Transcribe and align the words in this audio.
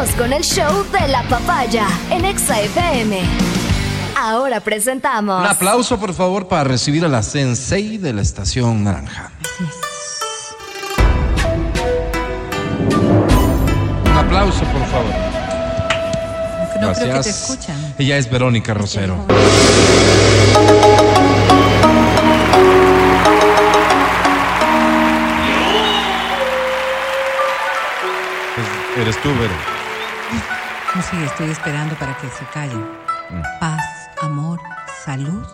Seguimos 0.00 0.16
con 0.18 0.32
el 0.32 0.42
show 0.42 0.84
de 0.98 1.08
la 1.08 1.22
papaya 1.24 1.86
en 2.10 2.24
Exa 2.24 2.58
FM. 2.58 3.20
Ahora 4.18 4.60
presentamos. 4.60 5.40
Un 5.42 5.46
aplauso, 5.46 5.98
por 6.00 6.14
favor, 6.14 6.48
para 6.48 6.64
recibir 6.64 7.04
a 7.04 7.08
la 7.08 7.22
sensei 7.22 7.98
de 7.98 8.14
la 8.14 8.22
estación 8.22 8.82
naranja. 8.82 9.30
Un 14.06 14.16
aplauso, 14.16 14.60
por 14.60 14.86
favor. 14.86 15.14
No 16.60 16.70
creo 16.72 16.92
que 16.94 17.00
te 17.00 17.06
Gracias. 17.06 17.50
escuchan. 17.50 17.94
Ella 17.98 18.16
es 18.16 18.30
Verónica 18.30 18.72
Rosero. 18.72 19.16
Es- 28.56 28.98
Eres 29.00 29.22
tú, 29.22 29.28
Vero. 29.38 29.54
No, 30.92 31.02
sí, 31.02 31.16
estoy 31.24 31.50
esperando 31.50 31.94
para 31.94 32.16
que 32.16 32.28
se 32.30 32.44
callen. 32.52 32.80
Mm. 32.80 33.42
Paz, 33.60 33.84
amor, 34.20 34.58
salud 35.04 35.46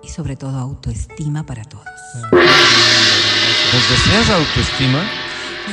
y 0.00 0.08
sobre 0.08 0.36
todo 0.36 0.56
autoestima 0.58 1.44
para 1.44 1.64
todos. 1.64 1.84
¿Nos 2.22 3.90
deseas 3.90 4.30
autoestima? 4.30 5.02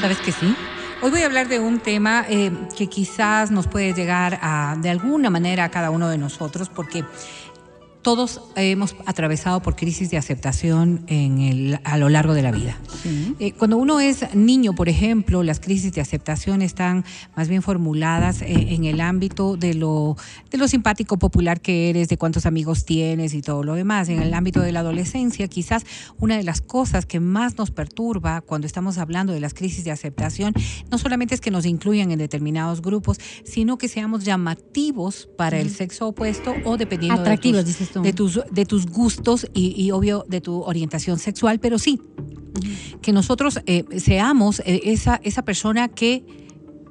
¿Sabes 0.02 0.18
que 0.18 0.32
sí? 0.32 0.56
Hoy 1.04 1.12
voy 1.12 1.22
a 1.22 1.28
hablar 1.28 1.48
de 1.48 1.60
un 1.60 1.80
tema 1.80 2.26
eh, 2.28 2.52
que 2.76 2.88
quizás 2.88 3.52
nos 3.52 3.68
puede 3.68 3.94
llegar 3.94 4.40
a, 4.42 4.76
de 4.80 4.90
alguna 4.90 5.30
manera 5.30 5.66
a 5.66 5.70
cada 5.70 5.92
uno 5.92 6.10
de 6.10 6.18
nosotros, 6.18 6.70
porque 6.70 7.06
todos 8.04 8.42
hemos 8.56 8.96
atravesado 9.06 9.62
por 9.62 9.76
crisis 9.76 10.12
de 10.12 10.18
aceptación 10.18 11.04
en 11.08 11.40
el, 11.40 11.80
a 11.86 11.98
lo 11.98 12.10
largo 12.10 12.34
de 12.34 12.42
la 12.42 12.52
vida. 12.52 12.78
Eh, 13.40 13.54
cuando 13.54 13.78
uno 13.78 14.00
es 14.02 14.36
niño, 14.36 14.74
por 14.76 14.90
ejemplo, 14.90 15.42
las 15.42 15.60
crisis 15.60 15.94
de 15.94 16.02
aceptación 16.02 16.62
están 16.62 17.06
más 17.36 17.48
bien 17.48 17.62
formuladas 17.62 18.42
eh, 18.42 18.48
en 18.76 18.84
el 18.86 19.00
ámbito 19.02 19.56
de 19.58 19.74
lo, 19.74 20.18
de 20.52 20.58
lo 20.58 20.68
simpático 20.68 21.18
popular 21.18 21.62
que 21.62 21.90
eres, 21.90 22.10
de 22.10 22.18
cuántos 22.18 22.46
amigos 22.46 22.84
tienes 22.86 23.34
y 23.34 23.42
todo 23.42 23.64
lo 23.64 23.74
demás. 23.76 24.10
En 24.10 24.22
el 24.22 24.34
ámbito 24.34 24.60
de 24.60 24.72
la 24.74 24.82
adolescencia, 24.82 25.48
quizás 25.48 25.86
una 26.20 26.36
de 26.38 26.44
las 26.44 26.60
cosas 26.62 27.06
que 27.06 27.20
más 27.22 27.58
nos 27.58 27.72
perturba 27.72 28.42
cuando 28.42 28.68
estamos 28.68 28.98
hablando 28.98 29.32
de 29.32 29.40
las 29.40 29.54
crisis 29.54 29.86
de 29.86 29.92
aceptación, 29.92 30.54
no 30.92 30.98
solamente 30.98 31.36
es 31.36 31.42
que 31.42 31.52
nos 31.52 31.66
incluyan 31.66 32.12
en 32.12 32.20
determinados 32.20 32.82
grupos, 32.82 33.18
sino 33.46 33.78
que 33.78 33.88
seamos 33.88 34.26
llamativos 34.26 35.30
para 35.38 35.58
el 35.60 35.70
sexo 35.70 36.08
opuesto 36.10 36.54
o 36.66 36.76
dependiendo 36.78 37.16
de 37.16 37.22
Atractivos, 37.22 37.62
tus- 37.62 37.68
dices 37.68 37.93
de 38.02 38.14
tus, 38.14 38.40
de 38.52 38.66
tus 38.66 38.88
gustos 38.88 39.48
y, 39.54 39.82
y 39.82 39.92
obvio 39.92 40.26
de 40.28 40.42
tu 40.42 40.62
orientación 40.62 41.20
sexual, 41.20 41.60
pero 41.60 41.78
sí, 41.80 42.00
que 43.02 43.12
nosotros 43.12 43.60
eh, 43.66 43.86
seamos 44.00 44.60
eh, 44.62 44.82
esa, 44.86 45.20
esa 45.24 45.44
persona 45.44 45.90
que, 45.90 46.43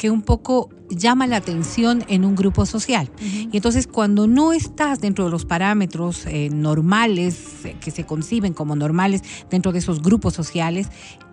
que 0.03 0.11
un 0.11 0.23
poco 0.23 0.69
llama 0.91 1.29
la 1.29 1.37
atención 1.37 2.05
en 2.09 2.25
un 2.25 2.35
grupo 2.35 2.67
social. 2.67 3.09
Y 3.21 3.57
entonces 3.57 3.87
cuando 3.87 4.27
no 4.27 4.53
estás 4.53 5.01
dentro 5.01 5.27
de 5.27 5.31
los 5.31 5.45
parámetros 5.45 6.27
eh, 6.27 6.51
normales, 6.51 7.65
eh, 7.65 7.77
que 7.81 7.93
se 7.93 8.05
conciben 8.05 8.53
como 8.53 8.75
normales 8.75 9.23
dentro 9.49 9.71
de 9.71 9.79
esos 9.79 10.03
grupos 10.03 10.35
sociales, 10.35 10.89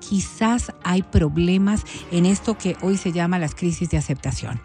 quizás 0.07 0.71
hay 0.83 1.01
problemas 1.01 1.81
en 2.11 2.27
esto 2.27 2.59
que 2.59 2.77
hoy 2.83 2.97
se 2.97 3.11
llama 3.11 3.39
las 3.39 3.55
crisis 3.55 3.89
de 3.89 3.97
aceptación. 3.97 4.61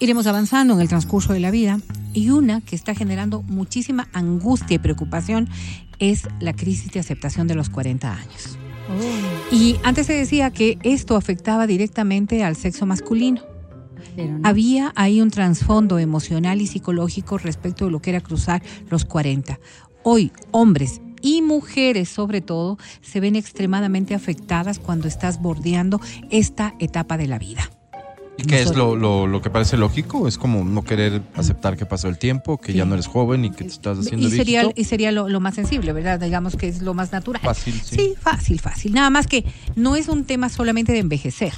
Iremos 0.00 0.26
avanzando 0.26 0.74
en 0.74 0.80
el 0.80 0.88
transcurso 0.88 1.32
de 1.32 1.38
la 1.38 1.52
vida 1.52 1.78
y 2.12 2.30
una 2.30 2.60
que 2.60 2.74
está 2.74 2.92
generando 2.96 3.42
muchísima 3.42 4.08
angustia 4.12 4.74
y 4.74 4.78
preocupación 4.80 5.48
es 6.00 6.26
la 6.40 6.54
crisis 6.54 6.90
de 6.90 6.98
aceptación 6.98 7.46
de 7.46 7.54
los 7.54 7.70
40 7.70 8.12
años. 8.12 8.58
Y 9.50 9.76
antes 9.82 10.06
se 10.06 10.14
decía 10.14 10.50
que 10.50 10.78
esto 10.82 11.16
afectaba 11.16 11.66
directamente 11.66 12.42
al 12.42 12.56
sexo 12.56 12.86
masculino. 12.86 13.42
Pero 14.16 14.38
no. 14.38 14.48
Había 14.48 14.92
ahí 14.96 15.20
un 15.20 15.30
trasfondo 15.30 15.98
emocional 15.98 16.60
y 16.60 16.66
psicológico 16.66 17.38
respecto 17.38 17.86
de 17.86 17.90
lo 17.90 18.00
que 18.00 18.10
era 18.10 18.20
cruzar 18.20 18.62
los 18.90 19.04
40. 19.04 19.58
Hoy, 20.02 20.32
hombres 20.50 21.00
y 21.22 21.40
mujeres 21.40 22.10
sobre 22.10 22.42
todo 22.42 22.78
se 23.00 23.20
ven 23.20 23.34
extremadamente 23.34 24.14
afectadas 24.14 24.78
cuando 24.78 25.08
estás 25.08 25.40
bordeando 25.40 26.00
esta 26.30 26.74
etapa 26.78 27.16
de 27.16 27.26
la 27.26 27.38
vida. 27.38 27.70
¿Y 28.36 28.42
qué 28.44 28.62
es 28.62 28.74
lo, 28.74 28.96
lo, 28.96 29.26
lo 29.28 29.40
que 29.40 29.48
parece 29.50 29.76
lógico? 29.76 30.26
Es 30.26 30.38
como 30.38 30.64
no 30.64 30.82
querer 30.82 31.22
aceptar 31.36 31.76
que 31.76 31.86
pasó 31.86 32.08
el 32.08 32.18
tiempo, 32.18 32.58
que 32.58 32.72
ya 32.72 32.84
no 32.84 32.94
eres 32.94 33.06
joven 33.06 33.44
y 33.44 33.50
que 33.50 33.64
te 33.64 33.70
estás 33.70 33.98
haciendo 33.98 34.26
Y 34.26 34.30
sería, 34.32 34.60
viejito. 34.62 34.80
y 34.80 34.84
sería 34.84 35.12
lo, 35.12 35.28
lo 35.28 35.38
más 35.40 35.54
sensible, 35.54 35.92
¿verdad? 35.92 36.18
Digamos 36.18 36.56
que 36.56 36.66
es 36.68 36.82
lo 36.82 36.94
más 36.94 37.12
natural. 37.12 37.40
Fácil, 37.42 37.74
sí. 37.74 37.96
Sí, 37.96 38.14
fácil, 38.20 38.60
fácil. 38.60 38.92
Nada 38.92 39.08
más 39.10 39.26
que 39.28 39.44
no 39.76 39.94
es 39.94 40.08
un 40.08 40.24
tema 40.24 40.48
solamente 40.48 40.92
de 40.92 40.98
envejecer. 40.98 41.52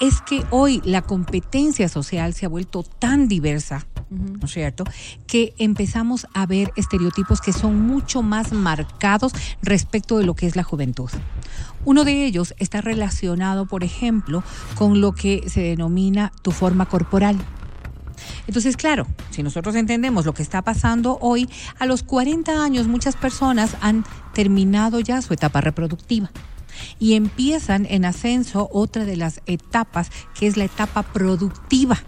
Es 0.00 0.20
que 0.22 0.44
hoy 0.50 0.80
la 0.84 1.02
competencia 1.02 1.88
social 1.88 2.32
se 2.34 2.46
ha 2.46 2.48
vuelto 2.48 2.82
tan 2.82 3.28
diversa, 3.28 3.86
¿no 4.12 4.46
es 4.46 4.52
cierto? 4.52 4.84
Que 5.26 5.54
empezamos 5.58 6.26
a 6.34 6.46
ver 6.46 6.72
estereotipos 6.76 7.40
que 7.40 7.52
son 7.52 7.80
mucho 7.80 8.22
más 8.22 8.52
marcados 8.52 9.32
respecto 9.62 10.18
de 10.18 10.24
lo 10.24 10.34
que 10.34 10.46
es 10.46 10.56
la 10.56 10.62
juventud. 10.62 11.10
Uno 11.84 12.04
de 12.04 12.24
ellos 12.24 12.54
está 12.58 12.80
relacionado, 12.80 13.66
por 13.66 13.84
ejemplo, 13.84 14.44
con 14.76 15.00
lo 15.00 15.12
que 15.12 15.48
se 15.48 15.62
denomina 15.62 16.32
tu 16.42 16.52
forma 16.52 16.86
corporal. 16.86 17.36
Entonces, 18.46 18.76
claro, 18.76 19.06
si 19.30 19.42
nosotros 19.42 19.74
entendemos 19.74 20.26
lo 20.26 20.34
que 20.34 20.42
está 20.42 20.62
pasando 20.62 21.18
hoy, 21.20 21.48
a 21.78 21.86
los 21.86 22.02
40 22.02 22.62
años 22.62 22.86
muchas 22.86 23.16
personas 23.16 23.76
han 23.80 24.04
terminado 24.34 25.00
ya 25.00 25.22
su 25.22 25.34
etapa 25.34 25.60
reproductiva 25.60 26.30
y 26.98 27.14
empiezan 27.14 27.86
en 27.88 28.04
ascenso 28.04 28.68
otra 28.72 29.04
de 29.04 29.16
las 29.16 29.40
etapas, 29.46 30.10
que 30.38 30.46
es 30.46 30.56
la 30.56 30.64
etapa 30.64 31.02
productiva. 31.02 31.98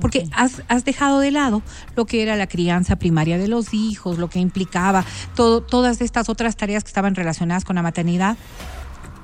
Porque 0.00 0.26
has, 0.32 0.62
has 0.68 0.84
dejado 0.84 1.20
de 1.20 1.30
lado 1.30 1.62
lo 1.96 2.06
que 2.06 2.22
era 2.22 2.36
la 2.36 2.46
crianza 2.46 2.96
primaria 2.96 3.38
de 3.38 3.48
los 3.48 3.74
hijos, 3.74 4.18
lo 4.18 4.28
que 4.28 4.38
implicaba 4.38 5.04
todo, 5.34 5.60
todas 5.62 6.00
estas 6.00 6.28
otras 6.28 6.56
tareas 6.56 6.84
que 6.84 6.88
estaban 6.88 7.14
relacionadas 7.14 7.64
con 7.64 7.76
la 7.76 7.82
maternidad 7.82 8.36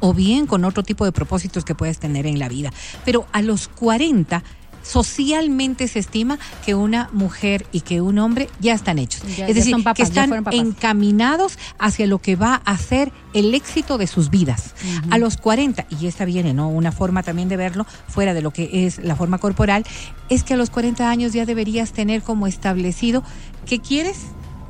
o 0.00 0.14
bien 0.14 0.46
con 0.46 0.64
otro 0.64 0.82
tipo 0.82 1.04
de 1.04 1.12
propósitos 1.12 1.64
que 1.64 1.74
puedes 1.74 1.98
tener 1.98 2.26
en 2.26 2.38
la 2.38 2.48
vida. 2.48 2.72
Pero 3.04 3.26
a 3.32 3.42
los 3.42 3.68
40 3.68 4.42
socialmente 4.82 5.88
se 5.88 5.98
estima 5.98 6.38
que 6.64 6.74
una 6.74 7.08
mujer 7.12 7.66
y 7.72 7.80
que 7.80 8.00
un 8.00 8.18
hombre 8.18 8.48
ya 8.60 8.74
están 8.74 8.98
hechos. 8.98 9.22
Ya- 9.36 9.46
es 9.46 9.54
decir, 9.54 9.72
papás, 9.82 9.96
que 9.96 10.02
están 10.02 10.30
encaminados 10.66 11.58
hacia 11.78 12.06
lo 12.06 12.18
que 12.18 12.36
va 12.36 12.62
a 12.64 12.76
ser 12.78 13.12
el 13.34 13.54
éxito 13.54 13.98
de 13.98 14.06
sus 14.06 14.30
vidas. 14.30 14.74
A 15.10 15.18
los 15.18 15.36
40, 15.36 15.86
y 16.00 16.06
esta 16.06 16.24
viene, 16.24 16.54
¿no? 16.54 16.68
Una 16.68 16.92
forma 16.92 17.22
también 17.22 17.48
de 17.48 17.56
verlo, 17.56 17.86
fuera 18.08 18.34
de 18.34 18.42
lo 18.42 18.50
que 18.52 18.86
es 18.86 18.98
la 18.98 19.16
forma 19.16 19.38
corporal, 19.38 19.84
es 20.28 20.42
que 20.44 20.54
a 20.54 20.56
los 20.56 20.70
40 20.70 21.08
años 21.10 21.32
ya 21.32 21.46
deberías 21.46 21.92
tener 21.92 22.22
como 22.22 22.46
establecido 22.46 23.22
qué 23.66 23.78
quieres, 23.80 24.18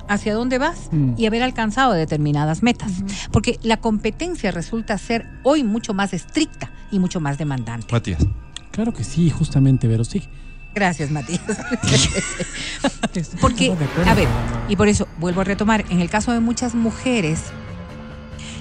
hacia 0.08 0.34
dónde 0.34 0.58
vas 0.58 0.90
y 1.16 1.26
haber 1.26 1.42
alcanzado 1.44 1.92
determinadas 1.92 2.64
metas. 2.64 2.90
Porque 3.30 3.60
la 3.62 3.76
competencia 3.76 4.50
resulta 4.50 4.98
ser 4.98 5.24
hoy 5.44 5.62
mucho 5.62 5.94
más 5.94 6.12
estricta 6.12 6.72
y 6.90 6.98
mucho 6.98 7.20
más 7.20 7.38
demandante. 7.38 7.86
Matías. 7.92 8.20
Claro 8.70 8.92
que 8.92 9.04
sí, 9.04 9.30
justamente, 9.30 9.88
pero 9.88 10.04
sí. 10.04 10.22
Gracias, 10.74 11.10
Matías. 11.10 11.40
Porque, 13.40 13.74
a 14.06 14.14
ver, 14.14 14.28
y 14.68 14.76
por 14.76 14.88
eso 14.88 15.08
vuelvo 15.18 15.40
a 15.40 15.44
retomar, 15.44 15.84
en 15.90 16.00
el 16.00 16.08
caso 16.08 16.32
de 16.32 16.40
muchas 16.40 16.74
mujeres, 16.74 17.42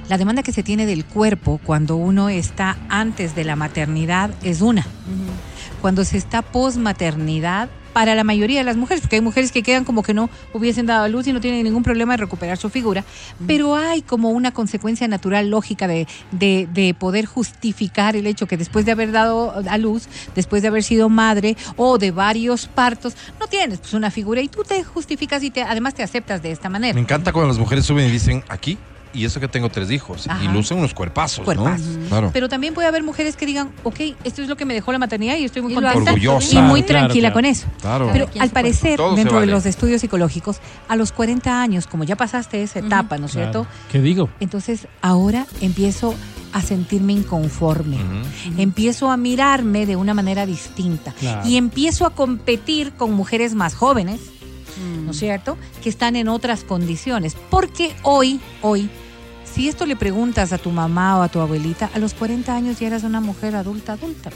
la 0.10 0.18
demanda 0.18 0.42
que 0.42 0.52
se 0.52 0.64
tiene 0.64 0.88
del 0.88 1.06
cuerpo 1.06 1.60
cuando 1.64 1.96
uno 1.96 2.30
está 2.30 2.78
antes 2.90 3.36
de 3.36 3.44
la 3.44 3.56
maternidad 3.56 4.32
es 4.42 4.62
una. 4.62 4.86
Cuando 5.82 6.04
se 6.04 6.18
está 6.18 6.42
posmaternidad, 6.42 7.70
para 7.94 8.16
la 8.16 8.24
mayoría 8.24 8.60
de 8.60 8.64
las 8.64 8.78
mujeres, 8.78 9.02
porque 9.02 9.18
hay 9.18 9.22
mujeres 9.22 9.52
que 9.52 9.64
quedan 9.64 9.84
como 9.84 10.04
que 10.04 10.14
no 10.14 10.30
hubiesen 10.54 10.86
dado 10.86 11.04
a 11.04 11.08
luz 11.08 11.28
y 11.28 11.34
no 11.34 11.42
tienen 11.42 11.64
ningún 11.64 11.84
problema 11.84 12.14
de 12.14 12.18
recuperar 12.18 12.58
su 12.58 12.70
figura, 12.70 13.04
pero 13.48 13.76
hay 13.76 14.02
como 14.02 14.30
una 14.30 14.52
consecuencia 14.52 15.08
natural, 15.08 15.50
lógica 15.50 15.88
de, 15.88 16.08
de, 16.32 16.68
de 16.72 16.94
poder 16.94 17.26
justificar 17.26 18.16
el 18.16 18.28
hecho 18.28 18.48
que 18.48 18.58
después 18.58 18.86
de 18.86 18.92
haber 18.92 19.12
dado 19.12 19.54
a 19.70 19.78
luz, 19.78 20.08
después 20.36 20.62
de 20.62 20.68
haber 20.68 20.84
sido 20.84 21.10
madre 21.10 21.58
o 21.76 21.98
de 21.98 22.12
varios 22.12 22.68
partos, 22.68 23.16
no 23.40 23.48
tienes 23.48 23.80
pues 23.80 23.94
una 23.94 24.12
figura 24.12 24.42
y 24.42 24.48
tú 24.48 24.64
te 24.64 24.84
justificas 24.84 25.44
y 25.44 25.52
te, 25.52 25.64
además 25.64 25.94
te 25.94 26.04
aceptas 26.04 26.42
de 26.42 26.52
esta 26.52 26.70
manera. 26.70 26.94
Me 26.94 27.02
encanta 27.02 27.32
cuando 27.32 27.50
las 27.50 27.58
mujeres 27.58 27.86
suben 27.86 28.08
y 28.08 28.12
dicen 28.12 28.44
aquí, 28.50 28.78
y 29.14 29.26
eso 29.26 29.40
que 29.40 29.48
tengo 29.48 29.70
tres 29.70 29.90
hijos, 29.92 30.28
y 30.44 30.48
lucen 30.50 30.78
unos 30.78 30.94
cuerpazos, 30.94 31.46
Cuerpazos. 31.46 31.88
¿no? 31.88 32.08
Claro. 32.10 32.30
Pero 32.34 32.48
también 32.50 32.74
puede 32.74 32.88
haber 32.88 33.04
mujeres 33.04 33.36
que 33.36 33.46
digan, 33.46 33.72
ok, 33.84 34.00
esto 34.24 34.42
es 34.42 34.48
lo 34.50 34.56
que 34.56 34.66
me 34.66 34.74
dejó 34.74 34.92
la 34.92 35.00
maternidad 35.00 35.38
y 35.38 35.46
estoy 35.46 35.62
muy 35.62 35.72
Y 35.72 35.76
contenta 35.76 36.12
Orgullosa. 36.12 36.60
y 36.60 36.62
muy 36.62 36.84
Claro, 36.84 37.06
tranquila 37.08 37.30
claro. 37.30 37.34
con 37.34 37.46
eso. 37.46 37.68
Claro. 37.82 38.10
Pero 38.14 38.30
al 38.40 38.50
parecer, 38.50 38.98
Todo 38.98 39.16
dentro 39.16 39.40
de 39.40 39.48
los 39.48 39.66
estudios 39.66 40.02
psicológicos, 40.02 40.58
a 40.88 40.96
los 40.96 41.12
40 41.12 41.62
años, 41.62 41.88
como 41.88 42.04
ya 42.04 42.16
pasaste 42.16 42.62
esa 42.64 42.80
etapa, 42.80 43.18
¿no 43.18 43.26
es 43.26 43.32
Claro. 43.34 43.52
cierto? 43.66 43.68
¿Qué 43.92 44.00
digo? 44.02 44.30
Entonces 44.40 44.88
ahora 45.02 45.46
empiezo 45.62 46.14
a 46.54 46.62
sentirme 46.62 47.14
inconforme. 47.14 47.98
Empiezo 48.58 49.12
a 49.12 49.18
mirarme 49.18 49.86
de 49.86 49.96
una 49.96 50.14
manera 50.14 50.46
distinta. 50.46 51.14
Claro. 51.20 51.48
Y 51.48 51.58
empiezo 51.58 52.06
a 52.06 52.12
competir 52.12 52.94
con 52.94 53.14
mujeres 53.14 53.54
más 53.56 53.76
jóvenes, 53.76 54.20
¿no 55.06 55.12
es 55.12 55.18
cierto? 55.18 55.58
Que 55.84 55.90
están 55.90 56.16
en 56.16 56.28
otras 56.28 56.64
condiciones. 56.64 57.36
Porque 57.50 57.96
hoy, 58.04 58.40
hoy, 58.62 58.90
si 59.44 59.68
esto 59.68 59.86
le 59.86 59.96
preguntas 59.96 60.54
a 60.54 60.58
tu 60.58 60.72
mamá 60.72 61.18
o 61.18 61.22
a 61.22 61.30
tu 61.30 61.40
abuelita, 61.40 61.90
a 61.94 62.00
los 62.00 62.14
40 62.14 62.54
años 62.54 62.80
ya 62.80 62.88
eras 62.88 63.04
una 63.04 63.22
mujer 63.22 63.56
adulta, 63.56 63.94
adulta. 63.94 64.32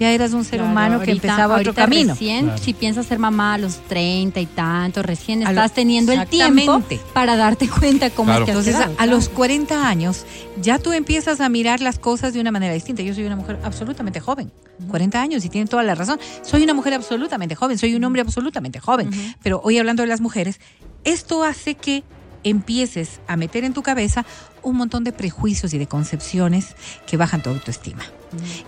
Ya 0.00 0.10
eras 0.10 0.32
un 0.32 0.44
ser 0.44 0.58
Claro, 0.58 0.70
humano 0.72 1.00
que 1.00 1.10
ahorita- 1.10 1.26
empezaba 1.28 1.56
otro 1.56 1.74
camino. 1.74 2.14
Recién, 2.14 2.46
Claro. 2.46 2.58
si 2.62 2.74
piensas 2.74 3.06
ser 3.06 3.18
mamá 3.18 3.54
a 3.54 3.58
los 3.58 3.76
30 3.88 4.40
y 4.40 4.46
tanto, 4.46 5.02
recién 5.02 5.46
A 5.46 5.50
estás 5.50 5.70
lo- 5.70 5.74
teniendo 5.74 6.12
el 6.12 6.26
tiempo 6.26 6.82
para 7.12 7.36
darte 7.36 7.68
cuenta 7.68 8.10
cómo 8.10 8.26
Claro. 8.32 8.44
es 8.44 8.46
que 8.46 8.50
has 8.52 8.56
Entonces, 8.58 8.74
a, 8.74 8.78
quedado, 8.88 8.94
a 8.98 9.06
los 9.06 9.24
claro. 9.26 9.36
40 9.36 9.88
años, 9.88 10.24
ya 10.60 10.78
tú 10.78 10.92
empiezas 10.92 11.40
a 11.40 11.48
mirar 11.48 11.80
las 11.80 11.98
cosas 11.98 12.32
de 12.34 12.40
una 12.40 12.50
manera 12.50 12.74
distinta. 12.74 13.02
Yo 13.02 13.14
soy 13.14 13.24
una 13.24 13.36
mujer 13.36 13.58
absolutamente 13.62 14.20
joven, 14.20 14.50
40 14.88 15.20
años, 15.20 15.44
y 15.44 15.48
tiene 15.48 15.66
toda 15.68 15.82
la 15.82 15.94
razón. 15.94 16.18
Soy 16.42 16.62
una 16.64 16.74
mujer 16.74 16.94
absolutamente 16.94 17.54
joven, 17.54 17.78
soy 17.78 17.94
un 17.94 18.04
hombre 18.04 18.22
absolutamente 18.22 18.80
joven. 18.80 19.10
Pero 19.42 19.60
hoy 19.64 19.78
hablando 19.78 20.02
de 20.02 20.08
las 20.08 20.20
mujeres, 20.20 20.58
esto 21.04 21.44
hace 21.44 21.74
que 21.74 22.02
empieces 22.44 23.20
a 23.26 23.36
meter 23.36 23.64
en 23.64 23.72
tu 23.72 23.82
cabeza 23.82 24.24
un 24.62 24.76
montón 24.76 25.04
de 25.04 25.12
prejuicios 25.12 25.74
y 25.74 25.78
de 25.78 25.86
concepciones 25.86 26.74
que 27.06 27.16
bajan 27.16 27.42
tu 27.42 27.50
autoestima. 27.50 28.04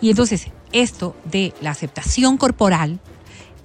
Y 0.01 0.11
entonces, 0.11 0.49
esto 0.73 1.17
de 1.25 1.55
la 1.61 1.71
aceptación 1.71 2.37
corporal 2.37 3.01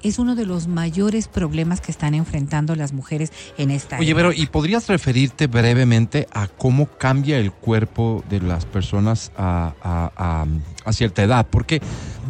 es 0.02 0.18
uno 0.18 0.34
de 0.36 0.46
los 0.46 0.68
mayores 0.68 1.28
problemas 1.28 1.82
que 1.82 1.92
están 1.92 2.14
enfrentando 2.14 2.74
las 2.74 2.94
mujeres 2.94 3.34
en 3.58 3.70
esta 3.70 4.00
Oye, 4.00 4.16
pero 4.16 4.32
¿y 4.32 4.46
podrías 4.46 4.88
referirte 4.88 5.48
brevemente 5.48 6.26
a 6.32 6.48
cómo 6.48 6.86
cambia 6.86 7.38
el 7.38 7.52
cuerpo 7.52 8.24
de 8.30 8.40
las 8.40 8.66
personas 8.66 9.34
a, 9.36 9.74
a- 9.84 10.12
a- 10.16 10.46
a 10.86 10.94
cierta 10.94 11.22
edad? 11.22 11.46
Porque 11.52 11.82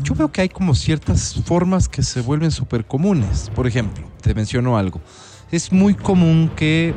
yo 0.01 0.15
veo 0.15 0.31
que 0.31 0.41
hay 0.41 0.49
como 0.49 0.73
ciertas 0.73 1.35
formas 1.45 1.87
que 1.87 2.01
se 2.01 2.21
vuelven 2.21 2.49
súper 2.49 2.85
comunes. 2.85 3.51
Por 3.53 3.67
ejemplo, 3.67 4.03
te 4.21 4.33
menciono 4.33 4.75
algo. 4.75 4.99
Es 5.51 5.71
muy 5.71 5.95
común 5.95 6.51
que 6.55 6.93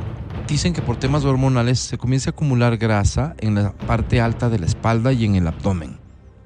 dicen 0.49 0.73
que 0.75 0.83
por 0.83 0.97
temas 0.97 1.25
hormonales 1.25 1.81
se 1.81 1.97
comience 1.99 2.29
a 2.29 2.33
acumular 2.33 2.77
grasa 2.77 3.35
en 3.39 3.55
la 3.55 3.73
parte 3.73 4.21
alta 4.21 4.49
de 4.51 4.59
la 4.59 4.67
espalda 4.67 5.13
y 5.13 5.25
en 5.25 5.37
el 5.37 5.47
abdomen. 5.47 5.99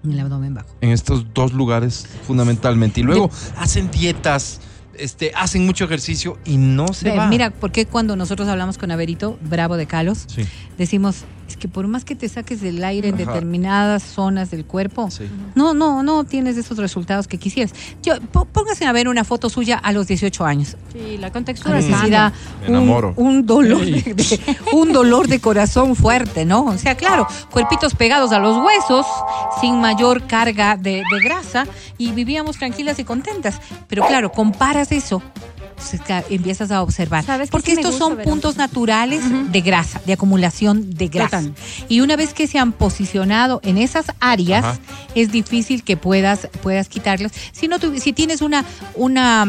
En 0.04 0.12
el 0.12 0.20
abdomen 0.20 0.54
bajo. 0.54 0.68
en 0.80 0.90
estos 0.90 1.34
dos 1.34 1.52
lugares 1.52 2.06
fundamentalmente. 2.26 3.00
Y 3.00 3.02
luego 3.02 3.28
hacen 3.58 3.90
dietas, 3.90 4.60
este, 4.96 5.32
hacen 5.34 5.66
mucho 5.66 5.84
ejercicio 5.84 6.38
y 6.44 6.58
no 6.58 6.88
se 6.92 7.10
Ve, 7.10 7.16
va. 7.16 7.26
Mira, 7.26 7.50
porque 7.50 7.86
cuando 7.86 8.14
nosotros 8.14 8.48
hablamos 8.48 8.78
con 8.78 8.92
Averito, 8.92 9.36
bravo 9.42 9.76
de 9.76 9.86
Calos, 9.86 10.26
Sí, 10.28 10.46
decimos, 10.78 11.24
es 11.48 11.56
que 11.56 11.68
por 11.68 11.86
más 11.86 12.04
que 12.04 12.14
te 12.16 12.28
saques 12.28 12.60
del 12.60 12.82
aire 12.84 13.08
en 13.08 13.16
determinadas 13.16 14.02
zonas 14.02 14.50
del 14.50 14.64
cuerpo, 14.64 15.10
sí. 15.10 15.24
no, 15.54 15.74
no, 15.74 16.02
no 16.02 16.24
tienes 16.24 16.56
esos 16.56 16.78
resultados 16.78 17.28
que 17.28 17.38
quisieras. 17.38 17.72
Yo, 18.02 18.14
póngase 18.52 18.84
a 18.86 18.92
ver 18.92 19.08
una 19.08 19.22
foto 19.24 19.48
suya 19.48 19.76
a 19.78 19.92
los 19.92 20.06
18 20.08 20.44
años. 20.44 20.76
Sí, 20.92 21.16
la 21.18 21.28
A 21.28 21.32
contextura 21.32 21.78
es 21.78 21.84
sí 21.86 22.10
da 22.10 22.32
Me 22.68 22.78
un, 23.16 23.46
dolor 23.46 23.84
de, 23.84 24.14
de- 24.14 24.40
un 24.72 24.92
dolor 24.92 25.28
de 25.28 25.40
corazón 25.40 25.94
fuerte, 25.96 26.44
¿no? 26.44 26.64
O 26.64 26.78
sea, 26.78 26.96
claro, 26.96 27.26
cuerpitos 27.50 27.94
pegados 27.94 28.32
a 28.32 28.38
los 28.38 28.56
huesos, 28.64 29.06
sin 29.60 29.80
mayor 29.80 30.26
carga 30.26 30.76
de, 30.76 31.02
de 31.10 31.20
grasa, 31.22 31.66
y 31.98 32.12
vivíamos 32.12 32.56
tranquilas 32.58 32.98
y 32.98 33.04
contentas. 33.04 33.60
Pero 33.88 34.06
claro, 34.06 34.32
comparas 34.32 34.90
eso. 34.92 35.22
Pues, 35.76 36.00
empiezas 36.30 36.70
a 36.70 36.82
observar. 36.82 37.24
¿Sabes 37.24 37.48
qué 37.48 37.52
Porque 37.52 37.72
sí 37.74 37.80
estos 37.80 37.98
gusta, 37.98 38.06
son 38.16 38.18
puntos 38.24 38.56
naturales 38.56 39.22
de 39.52 39.60
grasa, 39.60 40.00
de 40.04 40.14
acumulación 40.14 40.90
de 40.90 41.08
grasa. 41.08 41.40
Total. 41.42 41.54
Y 41.88 42.00
una 42.00 42.16
vez 42.16 42.34
que 42.34 42.46
se 42.46 42.58
han 42.58 42.72
posicionado 42.72 43.60
en 43.62 43.78
esas 43.78 44.06
áreas, 44.20 44.64
Ajá. 44.64 44.78
es 45.14 45.30
difícil 45.30 45.84
que 45.84 45.96
puedas, 45.96 46.48
puedas 46.62 46.88
quitarlas. 46.88 47.32
Si 47.52 47.68
no 47.68 47.78
tu- 47.78 47.98
si 48.00 48.12
tienes 48.12 48.40
una, 48.42 48.64
una 48.94 49.46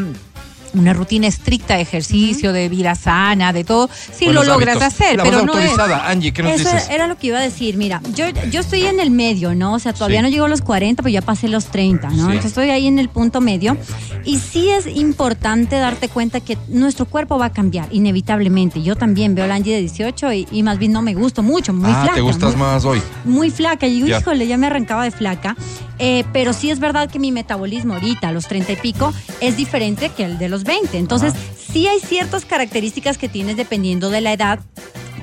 una 0.74 0.94
rutina 0.94 1.28
estricta 1.28 1.76
de 1.76 1.82
ejercicio, 1.82 2.54
de 2.54 2.70
vida 2.70 2.96
sana, 2.96 3.54
de 3.54 3.64
todo, 3.64 3.90
sí 4.12 4.26
Buenos 4.26 4.46
lo 4.48 4.54
logras 4.54 4.78
hábitos. 4.82 4.94
hacer, 4.94 5.18
La 5.18 5.24
pero 5.24 5.44
no 5.46 5.58
es. 5.58 5.70
autorizada, 5.70 6.08
Angie, 6.10 6.32
¿qué 6.34 6.44
nos 6.44 6.54
Eso 6.54 6.72
dices? 6.72 6.90
era 6.90 7.08
lo 7.08 7.18
que 7.18 7.28
iba 7.28 7.40
a 7.40 7.42
decir. 7.42 7.78
Mira, 7.78 8.02
yo, 8.16 8.26
yo 8.52 8.60
estoy 8.62 8.86
en 8.86 9.00
el 9.00 9.12
medio, 9.12 9.56
¿no? 9.56 9.74
O 9.74 9.80
sea, 9.80 9.94
todavía 9.94 10.20
Sí. 10.20 10.24
no 10.24 10.30
llego 10.30 10.46
a 10.46 10.50
los 10.50 10.62
40, 10.62 11.02
pero 11.04 11.14
ya 11.14 11.22
pasé 11.22 11.48
los 11.48 11.66
30, 11.66 12.10
¿no? 12.10 12.16
Sí. 12.16 12.22
Entonces 12.22 12.46
estoy 12.46 12.70
ahí 12.70 12.88
en 12.88 13.00
el 13.00 13.10
punto 13.10 13.42
medio. 13.42 13.78
Y 14.26 14.40
sí 14.40 14.70
es 14.70 14.88
importante 14.88 15.76
darte 15.78 16.10
cuenta 16.10 16.40
que 16.42 16.58
nuestro 16.68 17.06
cuerpo 17.06 17.38
va 17.38 17.46
a 17.48 17.52
cambiar, 17.54 17.88
inevitablemente. 17.92 18.82
Yo 18.84 18.96
también 18.96 19.36
veo 19.36 19.46
a 19.46 19.48
la 19.48 19.56
Angie 19.56 19.74
de 19.76 19.82
18 19.82 20.34
y, 20.34 20.48
y 20.52 20.64
más 20.64 20.78
bien 20.80 20.92
no 20.92 21.02
me 21.02 21.14
gusto 21.14 21.44
mucho, 21.44 21.74
muy 21.74 21.90
ah, 21.92 22.02
flaca. 22.04 22.16
te 22.16 22.22
gustas 22.22 22.52
muy- 22.56 22.62
más 22.62 22.86
hoy. 22.86 23.02
muy 23.26 23.50
flaca. 23.52 23.88
Y 23.88 24.06
Ya. 24.06 24.20
híjole, 24.20 24.48
ya 24.48 24.58
me 24.58 24.68
arrancaba 24.68 25.04
de 25.04 25.12
flaca. 25.12 25.56
Eh, 26.00 26.24
pero 26.34 26.54
sí 26.54 26.70
es 26.70 26.80
verdad 26.80 27.10
que 27.10 27.20
mi 27.20 27.32
metabolismo 27.32 27.96
ahorita, 27.96 28.30
a 28.30 28.32
los 28.32 28.48
30 28.48 28.74
y 28.74 28.76
pico, 28.78 29.14
es 29.42 29.58
diferente 29.58 30.10
que 30.10 30.26
el 30.26 30.38
de 30.38 30.50
los 30.50 30.64
20. 30.64 30.98
Entonces, 30.98 31.34
sí 31.58 31.88
hay 31.88 32.00
ciertas 32.00 32.46
características 32.46 33.18
que 33.18 33.30
tienes 33.30 33.58
dependiendo 33.58 34.10
de 34.10 34.22
la 34.22 34.34
edad. 34.34 34.60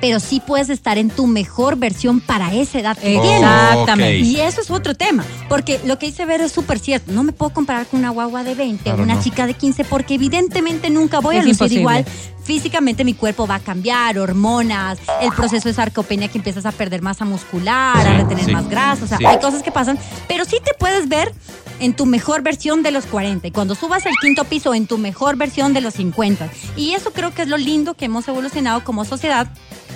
Pero 0.05 0.21
sí 0.21 0.43
puedes 0.47 0.69
estar 0.69 0.99
en 0.99 1.09
tu 1.09 1.27
mejor 1.27 1.77
versión 1.77 2.21
para 2.21 2.53
esa 2.53 2.79
edad 2.79 2.95
que 2.95 3.19
tienes. 3.23 3.41
Exactamente. 3.41 4.19
Y 4.19 4.39
eso 4.39 4.61
es 4.61 4.71
otro 4.71 4.95
tema, 4.95 5.25
porque 5.49 5.81
lo 5.87 5.99
que 5.99 6.05
dice 6.05 6.27
Ver 6.27 6.43
es 6.43 6.53
súper 6.53 6.79
cierto. 6.79 7.11
No 7.11 7.23
me 7.23 7.33
puedo 7.33 7.55
comparar 7.55 7.87
con 7.87 8.01
una 8.01 8.11
guagua 8.11 8.45
de 8.45 8.55
20 8.55 8.83
Claro, 8.85 8.99
o 9.01 9.03
una 9.03 9.15
no. 9.15 9.23
chica 9.23 9.47
de 9.47 9.55
15, 9.55 9.85
porque 9.87 10.15
evidentemente 10.17 10.91
nunca 10.91 11.21
voy 11.21 11.37
a 11.37 11.39
Es 11.39 11.47
lucir 11.47 11.55
imposible. 11.73 11.81
igual. 11.81 12.05
Físicamente 12.45 13.03
mi 13.05 13.15
cuerpo 13.15 13.47
va 13.47 13.55
a 13.55 13.61
cambiar, 13.61 14.19
hormonas, 14.19 14.99
el 15.23 15.33
proceso 15.33 15.67
de 15.71 15.75
sarcopenia 15.75 16.29
que 16.29 16.37
empiezas 16.37 16.67
a 16.67 16.73
perder 16.73 17.01
masa 17.01 17.25
muscular, 17.25 18.06
a 18.06 18.19
retener 18.19 18.45
sí, 18.45 18.53
más 18.53 18.69
grasa, 18.69 19.06
o 19.06 19.09
sea, 19.09 19.17
sí. 19.17 19.25
hay 19.25 19.39
cosas 19.39 19.62
que 19.62 19.73
pasan, 19.73 19.99
pero 20.29 20.45
sí 20.45 20.59
te 20.62 20.73
puedes 20.79 21.09
ver 21.09 21.33
en 21.81 21.97
tu 21.97 22.05
mejor 22.05 22.43
versión 22.43 22.83
de 22.83 22.91
los 22.91 23.06
40 23.06 23.47
y 23.47 23.51
cuando 23.51 23.75
subas 23.75 24.05
el 24.05 24.12
quinto 24.21 24.45
piso 24.45 24.75
en 24.75 24.87
tu 24.87 24.99
mejor 24.99 25.37
versión 25.39 25.73
de 25.73 25.81
los 25.81 25.95
50. 25.95 26.51
Y 26.77 26.93
eso 26.93 27.12
creo 27.12 27.33
que 27.33 27.41
es 27.41 27.49
lo 27.49 27.56
lindo 27.56 27.95
que 27.95 28.05
hemos 28.05 28.29
evolucionado 28.29 28.85
como 28.85 29.06
sociedad. 29.06 29.49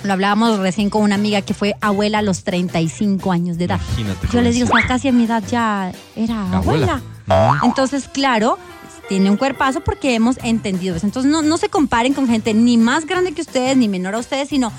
Lo 0.03 0.13
hablábamos 0.13 0.59
recién 0.59 0.89
con 0.89 1.01
una 1.03 1.15
amiga 1.15 1.41
que 1.41 1.53
fue 1.53 1.75
abuela 1.81 2.19
a 2.19 2.21
los 2.21 2.43
35 2.43 3.31
años 3.31 3.57
de 3.57 3.65
edad. 3.65 3.79
Imagínate. 3.97 4.27
Yo 4.31 4.41
les 4.41 4.55
digo, 4.55 4.67
sea, 4.67 4.87
casi 4.87 5.07
a 5.07 5.11
mi 5.11 5.25
edad 5.25 5.43
ya 5.49 5.91
era 6.15 6.41
Abuela. 6.57 7.01
abuela. 7.27 7.61
Entonces, 7.63 8.07
claro, 8.07 8.57
tiene 9.07 9.29
un 9.29 9.37
cuerpazo 9.37 9.81
porque 9.81 10.15
hemos 10.15 10.37
entendido 10.43 10.95
eso. 10.95 11.05
Entonces, 11.05 11.31
no, 11.31 11.41
no 11.41 11.57
se 11.57 11.69
comparen 11.69 12.13
con 12.13 12.27
gente 12.27 12.53
ni 12.53 12.77
más 12.77 13.05
grande 13.05 13.33
que 13.33 13.41
ustedes, 13.41 13.75
ni 13.75 13.87
menor 13.87 14.15
a 14.15 14.19
ustedes, 14.19 14.49
sino 14.49 14.71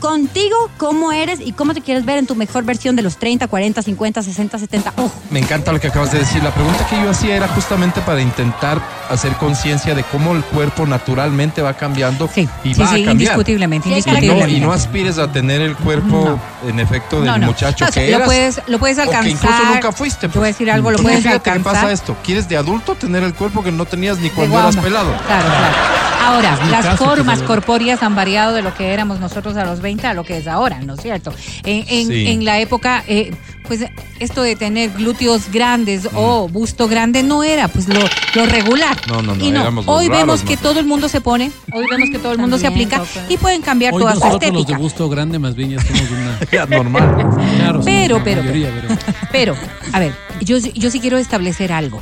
contigo, 0.00 0.56
cómo 0.78 1.12
eres 1.12 1.38
y 1.40 1.52
cómo 1.52 1.74
te 1.74 1.80
quieres 1.82 2.04
ver 2.04 2.18
en 2.18 2.26
tu 2.26 2.34
mejor 2.34 2.64
versión 2.64 2.96
de 2.96 3.02
los 3.02 3.16
30, 3.18 3.46
40, 3.46 3.82
50, 3.82 4.22
60, 4.22 4.58
70. 4.58 4.92
Ojo. 4.96 5.12
Me 5.30 5.38
encanta 5.38 5.72
lo 5.72 5.78
que 5.80 5.88
acabas 5.88 6.10
de 6.12 6.18
decir. 6.18 6.42
La 6.42 6.52
pregunta 6.52 6.86
que 6.88 6.96
yo 7.00 7.10
hacía 7.10 7.36
era 7.36 7.46
justamente 7.48 8.00
para 8.00 8.20
intentar 8.20 8.80
hacer 9.08 9.32
conciencia 9.34 9.94
de 9.94 10.02
cómo 10.04 10.32
el 10.34 10.42
cuerpo 10.44 10.86
naturalmente 10.86 11.62
va 11.62 11.74
cambiando 11.74 12.28
Sí, 12.34 12.48
y 12.64 12.74
sí, 12.74 12.80
va 12.80 12.86
sí, 12.88 13.02
a 13.02 13.06
cambiar. 13.06 13.12
indiscutiblemente, 13.12 13.88
hay 13.88 14.00
Y 14.00 14.02
no, 14.02 14.08
indiscutiblemente. 14.12 14.56
y 14.56 14.60
no 14.60 14.72
aspires 14.72 15.18
a 15.18 15.30
tener 15.30 15.60
el 15.60 15.76
cuerpo 15.76 16.38
en 16.66 16.80
efecto 16.80 17.20
del 17.20 17.40
No, 17.40 17.46
muchacho 17.46 17.86
que 17.92 18.10
lo 18.10 18.16
eras. 18.16 18.26
puedes, 18.26 18.60
lo 18.66 18.78
puedes 18.78 18.98
o 18.98 19.02
que 19.02 19.08
alcanzar. 19.08 19.30
incluso 19.30 19.64
nunca 19.74 19.92
fuiste. 19.92 20.28
Te 20.28 20.38
voy 20.38 20.38
a 20.38 20.40
pues. 20.40 20.54
decir 20.54 20.70
algo, 20.70 20.90
lo 20.90 20.98
puedes 20.98 21.26
alcanzar. 21.26 21.56
qué 21.58 21.60
pasa 21.60 21.92
esto. 21.92 22.16
¿Quieres 22.24 22.48
de 22.48 22.56
adulto 22.56 22.94
tener 22.94 23.22
el 23.22 23.34
cuerpo 23.34 23.62
que 23.62 23.70
no 23.72 23.84
tenías 23.84 24.18
ni 24.18 24.30
cuando 24.30 24.58
eras 24.58 24.76
pelado? 24.76 25.10
Claro, 25.26 25.48
claro. 25.48 25.99
Ahora, 26.20 26.58
las 26.70 26.96
formas 26.98 27.42
corpóreas 27.42 28.02
han 28.02 28.14
variado 28.14 28.52
de 28.54 28.62
lo 28.62 28.74
que 28.74 28.92
éramos 28.92 29.20
nosotros 29.20 29.56
a 29.56 29.64
los 29.64 29.80
20 29.80 30.06
a 30.06 30.14
lo 30.14 30.24
que 30.24 30.36
es 30.38 30.46
ahora, 30.46 30.80
¿no 30.80 30.94
es 30.94 31.00
cierto? 31.00 31.32
En, 31.64 31.84
en- 31.88 32.06
Sí. 32.08 32.26
en 32.28 32.44
la 32.44 32.58
época, 32.60 33.02
eh, 33.06 33.32
pues 33.66 33.84
esto 34.18 34.42
de 34.42 34.56
tener 34.56 34.90
glúteos 34.90 35.50
grandes 35.52 36.08
o 36.14 36.48
busto 36.48 36.88
grande 36.88 37.22
no 37.22 37.42
era 37.44 37.68
pues 37.68 37.88
lo, 37.88 38.00
lo 38.34 38.46
regular. 38.46 38.96
Mm. 39.06 39.10
No, 39.10 39.22
no, 39.22 39.34
no, 39.34 39.44
Y 39.44 39.50
no, 39.50 39.60
éramos 39.60 39.86
los 39.86 39.94
hoy 39.96 40.06
raros, 40.08 40.20
vemos 40.20 40.42
¿no? 40.42 40.48
que 40.48 40.56
todo 40.56 40.80
el 40.80 40.86
mundo 40.86 41.08
se 41.08 41.20
pone, 41.20 41.50
hoy 41.72 41.84
vemos 41.90 42.10
que 42.10 42.18
todo 42.18 42.32
el 42.32 42.38
mundo 42.38 42.58
se 42.58 42.66
aplica 42.66 42.98
toca. 42.98 43.24
y 43.28 43.36
pueden 43.36 43.62
cambiar 43.62 43.94
Hoy 43.94 44.00
toda 44.02 44.14
su 44.14 44.20
nosotros 44.20 44.42
los 44.42 44.52
de 44.52 44.60
estética. 44.60 44.78
gusto 44.78 45.08
grande 45.08 45.38
más 45.38 45.54
bien 45.54 45.70
ya 45.70 45.80
somos 45.82 46.02
una... 46.10 46.66
Normal. 46.66 47.30
Claro, 47.56 47.80
Pero, 47.84 48.20
pero, 48.24 48.42
mayoría, 48.42 48.68
pero- 48.80 48.98
Pero, 49.32 49.56
a 49.92 49.98
ver, 50.00 50.14
yo, 50.40 50.58
yo 50.58 50.90
sí 50.90 51.00
quiero 51.00 51.18
establecer 51.18 51.72
algo. 51.72 52.00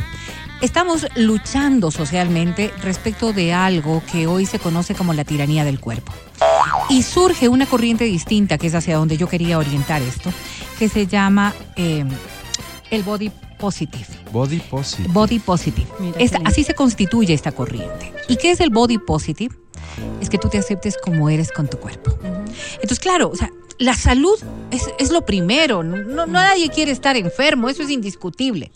Estamos 0.60 1.06
luchando 1.14 1.90
socialmente 1.92 2.72
respecto 2.82 3.32
de 3.32 3.52
algo 3.52 4.02
que 4.10 4.26
hoy 4.26 4.44
se 4.44 4.58
conoce 4.58 4.94
como 4.94 5.14
la 5.14 5.24
tiranía 5.24 5.64
del 5.64 5.78
cuerpo. 5.78 6.12
Y 6.88 7.02
surge 7.04 7.48
una 7.48 7.66
corriente 7.66 8.04
distinta, 8.04 8.58
que 8.58 8.66
es 8.66 8.74
hacia 8.74 8.96
donde 8.96 9.16
yo 9.16 9.28
quería 9.28 9.58
orientar 9.58 10.02
esto, 10.02 10.32
que 10.78 10.88
se 10.88 11.06
llama 11.06 11.54
eh, 11.76 12.04
el 12.90 13.02
body 13.04 13.30
positive. 13.58 14.06
Body 14.32 14.58
positive. 14.58 15.08
Body 15.12 15.38
positive. 15.38 15.86
Esta- 16.18 16.40
así 16.44 16.64
se 16.64 16.74
constituye 16.74 17.34
esta 17.34 17.52
corriente. 17.52 18.12
¿Y 18.28 18.36
qué 18.36 18.50
es 18.50 18.60
el 18.60 18.70
body 18.70 18.98
positive? 18.98 19.54
Es 20.20 20.28
que 20.28 20.38
tú 20.38 20.48
te 20.48 20.58
aceptes 20.58 20.96
como 20.98 21.28
eres 21.30 21.52
con 21.52 21.68
tu 21.68 21.78
cuerpo. 21.78 22.18
Entonces, 22.74 22.98
claro, 23.00 23.30
o 23.30 23.36
sea, 23.36 23.50
la 23.78 23.94
salud 23.94 24.36
es, 24.72 24.82
es 24.98 25.10
lo 25.12 25.24
primero. 25.24 25.82
No, 25.84 25.96
no- 26.04 26.26
nadie 26.26 26.68
quiere 26.68 26.90
estar 26.92 27.16
enfermo, 27.16 27.68
eso 27.68 27.82
es 27.84 27.90
indiscutible. 27.90 28.70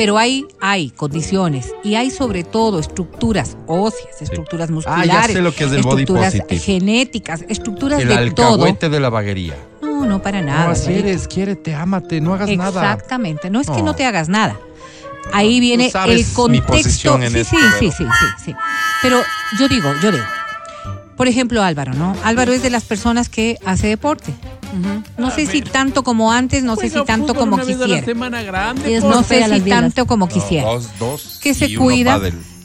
Pero 0.00 0.16
hay, 0.16 0.46
hay 0.62 0.88
condiciones 0.88 1.74
y 1.84 1.94
hay 1.96 2.10
sobre 2.10 2.42
todo 2.42 2.78
estructuras 2.80 3.58
óseas, 3.66 4.22
estructuras 4.22 4.70
Ah, 4.70 4.72
musculares, 4.72 5.06
ya 5.12 5.22
sé 5.24 5.42
lo 5.42 5.54
que 5.54 5.64
es 5.64 5.72
el 5.72 5.82
body 5.82 6.04
estructuras 6.04 6.34
positive. 6.36 6.58
genéticas, 6.58 7.44
estructuras 7.50 8.00
El 8.00 8.08
de 8.08 8.30
todo. 8.30 8.46
alcahuete 8.52 8.88
de 8.88 8.98
la 8.98 9.10
vaguería. 9.10 9.56
No, 9.82 10.06
no 10.06 10.22
para 10.22 10.40
nada. 10.40 10.64
no, 10.64 10.70
así 10.70 10.94
eres, 10.94 11.28
quiérete, 11.28 11.74
ámate, 11.74 12.22
no 12.22 12.32
hagas 12.32 12.48
nada. 12.48 12.94
Exactamente, 12.94 13.50
no 13.50 13.60
es 13.60 13.68
que 13.68 13.82
No. 13.82 13.94
te 13.94 14.06
hagas 14.06 14.30
nada. 14.30 14.58
Ahí 15.34 15.60
viene 15.60 15.92
el 16.06 16.16
mi 16.16 16.24
contexto. 16.62 17.20
en 17.20 17.30
sí, 17.32 17.44
sí, 17.44 17.56
sí, 17.78 17.90
sí, 17.90 18.04
sí, 18.04 18.26
sí. 18.46 18.54
Pero 19.02 19.20
yo 19.58 19.68
digo, 19.68 19.92
yo 20.02 20.12
digo. 20.12 20.24
Por 21.18 21.28
ejemplo, 21.28 21.62
Álvaro, 21.62 21.92
¿no? 21.92 22.16
Álvaro 22.24 22.54
es 22.54 22.62
de 22.62 22.70
las 22.70 22.84
personas 22.84 23.28
que 23.28 23.58
hace 23.66 23.88
deporte. 23.88 24.32
No 25.18 25.30
sé 25.30 25.46
si 25.46 25.62
tanto 25.62 26.02
como 26.02 26.32
antes, 26.32 26.62
no 26.62 26.76
sé 26.76 26.82
si 26.88 26.90
Juega 26.90 27.04
tanto 27.06 27.34
como 27.34 27.58
quisiera. 27.58 28.42
grande. 28.42 28.94
Es 28.96 29.04
No 29.04 29.22
sé 29.22 29.44
si 29.48 29.60
tanto 29.68 30.06
como 30.06 30.28
quisiera. 30.28 30.66
Dos, 30.68 30.88
dos. 30.98 31.38
Que 31.42 31.54
se 31.54 31.74
cuida, 31.74 32.20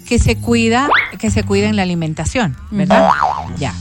que 0.06 0.20
se 0.20 0.38
cuida, 0.38 0.90
que 1.20 1.32
se 1.32 1.44
cuida 1.44 1.68
en 1.68 1.76
la 1.76 1.82
alimentación, 1.84 2.56
¿verdad? 2.72 3.10
Ya. 3.58 3.74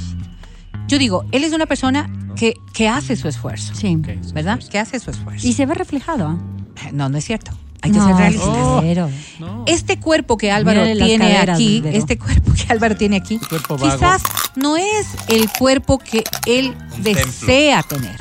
Yo 0.88 0.99
digo, 0.99 1.25
él 1.33 1.45
es 1.45 1.52
una 1.52 1.66
persona 1.66 2.11
que, 2.37 2.54
que 2.73 2.88
hace 2.88 3.16
su 3.16 3.28
esfuerzo, 3.28 3.75
Sí. 3.75 3.97
¿verdad? 4.33 4.61
Que 4.71 4.78
hace 4.78 4.99
su 5.00 5.11
esfuerzo. 5.11 5.47
Y 5.47 5.52
se 5.52 5.66
ve 5.66 5.75
reflejado. 5.75 6.38
No, 6.93 7.09
no 7.09 7.19
es 7.19 7.25
cierto. 7.25 7.52
Hay 7.83 7.90
que 7.90 7.99
No, 7.99 8.07
ser 8.07 8.16
realistas. 8.16 8.49
Oh. 8.49 8.83
No. 9.40 9.64
Este 9.66 10.00
cuerpo 10.00 10.38
que 10.38 10.50
Álvaro 10.50 10.81
Mírale 10.83 11.04
tiene 11.04 11.28
caderas, 11.28 11.57
aquí, 11.57 11.83
este 11.93 12.19
cuerpo 12.19 12.52
que 12.54 12.73
Álvaro 12.73 12.97
tiene 12.97 13.16
aquí, 13.16 13.38
quizás 13.78 14.23
no 14.57 14.77
es 14.77 15.07
el 15.29 15.51
cuerpo 15.51 15.99
que 15.99 16.25
él 16.47 16.77
desea 16.99 17.83
tener. 17.83 18.17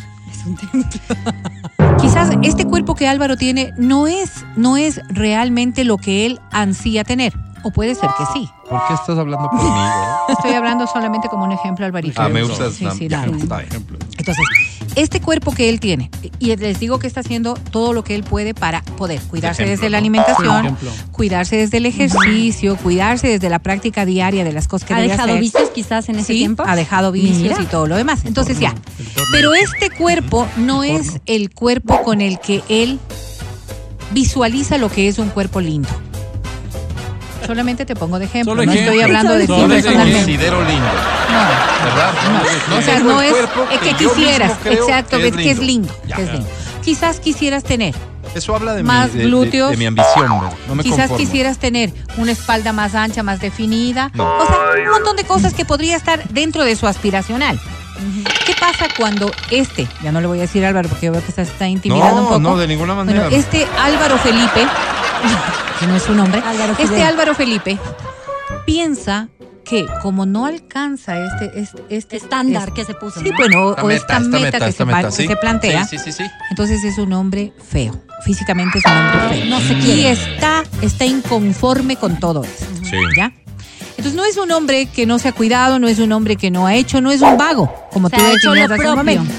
Quizás 2.01 2.35
este 2.43 2.65
cuerpo 2.65 2.95
que 2.95 3.07
Álvaro 3.07 3.37
tiene 3.37 3.73
no 3.77 4.07
es, 4.07 4.45
no 4.55 4.77
es 4.77 4.99
realmente 5.07 5.83
lo 5.83 5.97
que 5.97 6.25
él 6.25 6.39
ansía 6.51 7.03
tener. 7.03 7.33
O 7.63 7.71
puede 7.71 7.95
ser 7.95 8.09
que 8.17 8.25
sí. 8.33 8.49
¿Por 8.69 8.85
qué 8.87 8.93
estás 8.93 9.17
hablando 9.17 9.49
güey? 9.49 9.65
Estoy 10.27 10.51
hablando 10.51 10.85
solamente 10.85 11.29
como 11.29 11.45
un 11.45 11.53
ejemplo, 11.53 11.85
Alvarito. 11.85 12.21
Ah, 12.21 12.27
me 12.27 12.43
usas. 12.43 12.73
Sí, 12.73 12.85
sí. 12.97 13.05
Entonces, 13.05 14.45
este 14.95 15.19
cuerpo 15.21 15.53
que 15.53 15.69
él 15.69 15.79
tiene, 15.79 16.09
y 16.39 16.55
les 16.55 16.79
digo 16.79 16.99
que 16.99 17.07
está 17.07 17.21
haciendo 17.21 17.55
todo 17.55 17.93
lo 17.93 18.03
que 18.03 18.15
él 18.15 18.23
puede 18.23 18.53
para 18.53 18.81
poder 18.83 19.19
cuidarse 19.21 19.63
Ejemplo, 19.63 19.71
desde 19.81 19.89
la 19.89 19.97
alimentación, 19.97 20.77
cuidarse 21.11 21.55
desde 21.57 21.77
el 21.77 21.85
ejercicio, 21.85 22.75
cuidarse 22.77 23.27
desde 23.27 23.49
la 23.49 23.59
práctica 23.59 24.05
diaria 24.05 24.43
de 24.43 24.53
las 24.53 24.67
cosas 24.67 24.87
que 24.87 24.93
¿Ha 24.93 24.97
debe 24.97 25.09
dejado 25.09 25.29
hacer. 25.29 25.41
vicios 25.41 25.69
quizás 25.71 26.09
en 26.09 26.15
ese 26.17 26.27
Sí, 26.33 26.39
tiempo? 26.39 26.63
ha 26.65 26.75
dejado 26.75 27.11
vicios 27.11 27.37
Mira. 27.41 27.61
y 27.61 27.65
todo 27.65 27.87
lo 27.87 27.95
demás. 27.95 28.21
Entonces 28.25 28.59
ya. 28.59 28.75
Pero 29.31 29.53
este 29.55 29.89
cuerpo 29.89 30.47
no 30.57 30.83
es 30.83 31.19
el 31.25 31.49
cuerpo 31.53 32.01
con 32.03 32.21
el 32.21 32.39
que 32.39 32.61
él 32.69 32.99
visualiza 34.11 34.77
lo 34.77 34.89
que 34.89 35.07
es 35.07 35.17
un 35.17 35.29
cuerpo 35.29 35.59
lindo. 35.59 35.89
Solamente 37.45 37.85
te 37.85 37.95
pongo 37.95 38.19
de 38.19 38.25
ejemplo. 38.25 38.51
Solo 38.53 38.65
no 38.65 38.71
ejemplo. 38.71 38.91
estoy 38.93 39.03
hablando 39.03 39.33
de 39.33 39.47
ti 39.47 39.53
personalmente. 39.53 40.13
considero 40.19 40.63
lindo, 40.63 40.85
No. 40.85 41.85
¿verdad? 41.85 42.13
No, 42.69 42.75
o 42.77 42.81
sea, 42.81 42.99
no 42.99 43.21
es, 43.21 43.33
que 43.81 44.03
yo 44.03 44.13
quisieras, 44.13 44.53
exacto, 44.65 45.17
que 45.17 45.27
es 45.27 45.35
que 45.35 45.51
es 45.51 45.59
lindo, 45.59 45.93
Ya. 46.07 46.15
que 46.15 46.23
es 46.23 46.31
lindo. 46.31 46.47
Quizás 46.83 47.19
quisieras 47.19 47.63
tener, 47.63 47.93
Eso 48.35 48.55
habla 48.55 48.73
de, 48.73 48.81
Más 48.83 49.09
mi, 49.09 49.13
de- 49.13 49.19
de- 49.19 49.25
glúteos. 49.25 49.71
de 49.71 49.77
mi 49.77 49.85
ambición. 49.85 50.27
No 50.67 50.75
me 50.75 50.81
quizás 50.83 51.01
conformo. 51.01 51.17
quisieras 51.17 51.57
tener 51.59 51.93
una 52.17 52.31
espalda 52.31 52.73
más 52.73 52.95
ancha, 52.95 53.21
más 53.21 53.39
definida, 53.39 54.09
No. 54.15 54.23
o 54.37 54.45
sea, 54.47 54.55
un 54.85 54.91
montón 54.91 55.15
de 55.17 55.23
cosas 55.23 55.53
que 55.53 55.65
podría 55.65 55.95
estar 55.95 56.27
dentro 56.29 56.63
de 56.63 56.75
su 56.75 56.87
aspiracional. 56.87 57.59
¿Qué 58.45 58.53
pasa 58.59 58.87
cuando 58.97 59.31
este, 59.51 59.87
ya 60.01 60.11
no 60.11 60.19
le 60.19 60.27
voy 60.27 60.39
a 60.39 60.41
decir 60.41 60.65
Álvaro 60.65 60.89
porque 60.89 61.09
veo 61.09 61.23
que 61.23 61.31
se 61.31 61.43
está 61.43 61.67
intimidando 61.67 62.15
un 62.15 62.21
No, 62.23 62.27
poco? 62.29 62.39
no, 62.39 62.57
de 62.57 62.67
ninguna 62.67 62.95
manera. 62.95 63.23
Bueno, 63.23 63.35
este 63.37 63.67
Álvaro 63.79 64.17
Felipe, 64.17 64.65
que 65.83 65.87
no 65.87 65.95
es 65.97 66.03
su 66.03 66.13
nombre, 66.15 66.41
Álvaro 66.45 66.75
este. 66.79 67.03
Álvaro 67.03 67.35
Felipe 67.35 67.77
piensa 68.65 69.27
que 69.65 69.85
como 70.01 70.25
no 70.25 70.45
alcanza 70.45 71.17
este, 71.25 71.59
este, 71.59 71.81
este 71.89 72.15
Estándar 72.17 72.69
este- 72.69 72.73
que 72.81 72.85
se 72.85 72.93
puso. 72.93 73.19
Sí, 73.21 73.29
¿no? 73.29 73.35
bueno, 73.37 73.71
Esta 73.71 73.83
o 73.83 73.89
esta 73.89 74.19
meta, 74.19 74.59
que, 74.65 74.71
se, 74.71 74.85
pa- 74.85 75.03
que 75.03 75.11
sí. 75.11 75.27
se 75.27 75.35
plantea. 75.35 75.85
Sí, 75.85 75.97
sí, 75.97 76.11
sí, 76.11 76.23
sí. 76.23 76.31
Entonces 76.49 76.83
es 76.83 76.97
un 76.97 77.11
hombre 77.13 77.53
feo. 77.69 78.01
Físicamente 78.23 78.77
es 78.79 78.85
un 78.85 78.91
hombre 78.91 79.37
feo. 79.41 79.45
No 79.49 79.59
se 79.59 79.73
Y 79.73 79.81
quiere. 79.81 80.11
está, 80.11 80.63
está 80.81 81.05
inconforme 81.05 81.95
con 81.97 82.17
todo 82.19 82.43
esto. 82.43 82.65
Sí. 82.83 82.97
¿Ya? 83.17 83.31
Entonces 83.97 84.13
no 84.15 84.25
es 84.25 84.37
un 84.37 84.51
hombre 84.51 84.85
que 84.87 85.05
no 85.05 85.19
se 85.19 85.29
ha 85.29 85.31
cuidado, 85.33 85.79
no 85.79 85.87
es 85.87 85.99
un 85.99 86.11
hombre 86.11 86.35
que 86.35 86.49
no 86.51 86.65
ha 86.67 86.75
hecho, 86.75 86.99
no 87.01 87.11
es 87.11 87.21
un 87.21 87.37
vago, 87.37 87.73
como 87.91 88.09
tú 88.09 88.17
ha 88.21 88.31
hecho 88.31 88.53
lo 88.55 88.67
propio. 88.67 88.95
momento. 88.95 89.31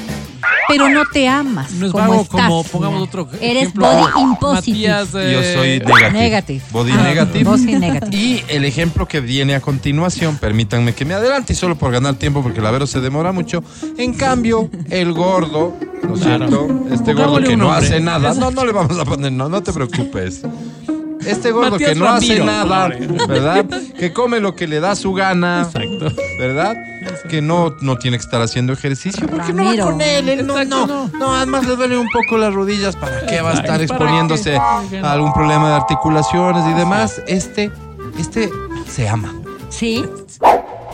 Pero 0.69 0.89
no 0.89 1.03
te 1.13 1.29
amas. 1.29 1.71
No 1.73 1.87
es 1.87 1.93
como 1.93 2.05
vago 2.09 2.23
estás. 2.23 2.41
como, 2.49 2.65
pongamos 2.65 3.03
otro 3.03 3.29
Eres 3.41 3.63
ejemplo. 3.65 3.87
body 3.87 4.23
impositive. 4.23 4.89
Matías, 4.89 5.09
eh, 5.15 5.33
Yo 5.33 5.61
soy 5.61 5.69
negativo. 5.81 6.11
Negative. 6.13 6.63
Body 6.71 6.93
Ah, 6.93 7.03
negative. 7.03 7.45
body 7.45 7.75
negative. 7.77 8.17
Y 8.17 8.43
el 8.49 8.65
ejemplo 8.65 9.07
que 9.07 9.21
viene 9.21 9.55
a 9.55 9.61
continuación, 9.61 10.37
permítanme 10.39 10.95
que 10.95 11.05
me 11.05 11.15
adelante 11.15 11.53
y 11.53 11.57
solo 11.57 11.77
por 11.77 11.93
ganar 11.93 12.15
tiempo 12.15 12.43
porque 12.43 12.61
la 12.61 12.71
Vero 12.71 12.87
se 12.87 13.01
demora 13.01 13.33
mucho. 13.33 13.63
En 13.99 14.15
cambio, 14.15 14.71
el 14.91 15.13
gordo, 15.13 15.75
¿no 16.03 16.15
es 16.15 16.21
Claro. 16.21 16.49
cierto? 16.49 16.95
Este 16.95 17.13
gordo 17.15 17.41
que 17.47 17.57
no 17.57 17.73
hace 17.73 18.01
nada. 18.01 18.35
No, 18.35 18.51
no 18.51 18.65
le 18.65 18.73
vamos 18.73 18.99
a 18.99 19.05
poner, 19.05 19.33
no, 19.33 19.49
no 19.49 19.63
te 19.63 19.73
preocupes. 19.73 20.43
Este 21.27 21.51
gordo 21.53 21.73
Matías 21.73 21.91
que 21.91 21.95
no 21.99 22.09
hace 22.09 22.41
nada, 22.45 22.89
¿verdad? 23.29 23.65
Que 23.99 24.13
come 24.13 24.41
lo 24.41 24.55
que 24.55 24.67
le 24.67 24.81
da 24.81 24.95
su 24.97 25.13
gana, 25.15 25.63
Exacto. 25.63 26.15
¿verdad? 26.39 26.77
Que 27.29 27.41
no, 27.43 27.75
no 27.81 27.97
tiene 27.97 28.17
que 28.19 28.23
estar 28.25 28.41
haciendo 28.43 28.73
ejercicio. 28.73 29.27
porque 29.27 29.53
no 29.53 29.63
va 29.65 29.69
Ramiro. 29.71 29.85
con 29.87 30.01
él? 30.01 30.29
Él 30.29 30.47
no, 30.47 30.55
Exacto, 30.59 30.87
no, 30.87 31.09
no. 31.09 31.19
no, 31.19 31.35
además 31.35 31.67
le 31.67 31.77
duelen 31.77 31.99
un 31.99 32.09
poco 32.11 32.39
las 32.39 32.53
rodillas. 32.55 32.97
¿Para 32.97 33.27
qué 33.27 33.41
va 33.41 33.51
a 33.51 33.55
estar 33.55 33.81
Exacto, 33.81 33.99
¿para 34.05 34.11
exponiéndose 34.11 34.59
qué? 34.91 34.99
a 34.99 35.13
algún 35.13 35.33
problema 35.33 35.69
de 35.71 35.75
articulaciones 35.77 36.65
y 36.71 36.73
demás? 36.75 37.21
Este, 37.27 37.71
este 38.19 38.51
se 38.89 39.09
ama. 39.09 39.35
Sí. 39.71 40.05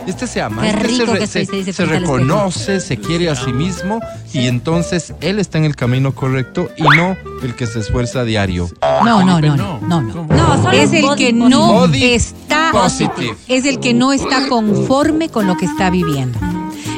Este 0.07 0.27
se 0.27 0.41
ama. 0.41 0.61
Qué 0.61 0.69
este 0.69 1.45
se, 1.45 1.47
que 1.47 1.85
reconoce, 1.85 2.79
se 2.79 2.97
quiere 2.97 3.29
a 3.29 3.35
sí 3.35 3.53
mismo 3.53 3.99
y 4.33 4.47
entonces 4.47 5.13
él 5.21 5.39
está 5.39 5.57
en 5.57 5.65
el 5.65 5.75
camino 5.75 6.13
correcto 6.13 6.69
y 6.77 6.83
no 6.83 7.15
el 7.43 7.55
que 7.55 7.67
se 7.67 7.79
esfuerza 7.79 8.21
a 8.21 8.23
diario. 8.23 8.69
No, 8.81 9.23
no, 9.23 9.39
no, 9.39 9.55
no, 9.81 10.01
no, 10.01 10.71
Es 10.71 10.93
el 10.93 11.15
que 11.15 11.33
no 11.33 11.85
está 11.93 12.71
positive. 12.71 13.35
es 13.47 13.65
el 13.65 13.79
que 13.79 13.93
no 13.93 14.13
está 14.13 14.47
conforme 14.47 15.29
con 15.29 15.47
lo 15.47 15.57
que 15.57 15.65
está 15.65 15.89
viviendo. 15.89 16.39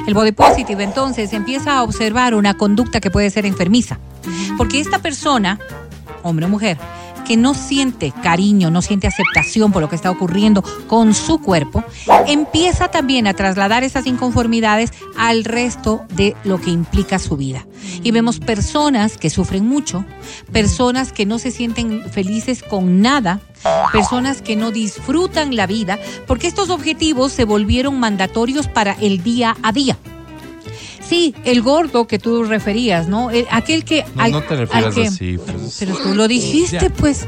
El 0.07 0.13
body 0.13 0.33
positive 0.33 0.83
entonces 0.83 1.31
empieza 1.33 1.77
a 1.77 1.83
observar 1.83 2.35
una 2.35 2.55
conducta 2.55 2.99
que 2.99 3.09
puede 3.09 3.29
ser 3.29 3.45
enfermiza. 3.45 3.99
Porque 4.57 4.79
esta 4.79 4.99
persona, 4.99 5.59
hombre 6.23 6.45
o 6.45 6.49
mujer, 6.49 6.77
que 7.23 7.37
no 7.37 7.53
siente 7.53 8.13
cariño, 8.23 8.71
no 8.71 8.81
siente 8.81 9.07
aceptación 9.07 9.71
por 9.71 9.81
lo 9.81 9.89
que 9.89 9.95
está 9.95 10.11
ocurriendo 10.11 10.63
con 10.87 11.13
su 11.13 11.39
cuerpo, 11.39 11.83
empieza 12.27 12.89
también 12.89 13.27
a 13.27 13.33
trasladar 13.33 13.83
esas 13.83 14.05
inconformidades 14.05 14.91
al 15.17 15.43
resto 15.43 16.05
de 16.09 16.35
lo 16.43 16.59
que 16.59 16.69
implica 16.69 17.19
su 17.19 17.37
vida. 17.37 17.65
Y 18.03 18.11
vemos 18.11 18.39
personas 18.39 19.17
que 19.17 19.29
sufren 19.29 19.67
mucho, 19.67 20.05
personas 20.51 21.11
que 21.11 21.25
no 21.25 21.39
se 21.39 21.51
sienten 21.51 22.09
felices 22.09 22.63
con 22.63 23.01
nada, 23.01 23.41
personas 23.91 24.41
que 24.41 24.55
no 24.55 24.71
disfrutan 24.71 25.55
la 25.55 25.67
vida, 25.67 25.99
porque 26.27 26.47
estos 26.47 26.69
objetivos 26.69 27.31
se 27.31 27.45
volvieron 27.45 27.99
mandatorios 27.99 28.67
para 28.67 28.93
el 28.93 29.23
día 29.23 29.55
a 29.63 29.71
día. 29.71 29.97
Sí, 31.13 31.35
el 31.45 31.61
gordo 31.61 32.07
que 32.07 32.17
tú 32.17 32.43
referías, 32.43 33.07
¿no? 33.07 33.29
El- 33.29 33.45
aquel 33.51 33.85
que... 33.85 34.03
No, 34.15 34.23
al- 34.23 34.31
no 34.31 34.41
te 34.41 34.55
refieras 34.55 34.95
que- 34.95 35.05
así. 35.07 35.37
pues. 35.37 35.75
Pero 35.77 35.95
tú 35.95 36.15
lo 36.15 36.27
dijiste, 36.27 36.79
Ya, 36.81 36.89
pues. 36.89 37.27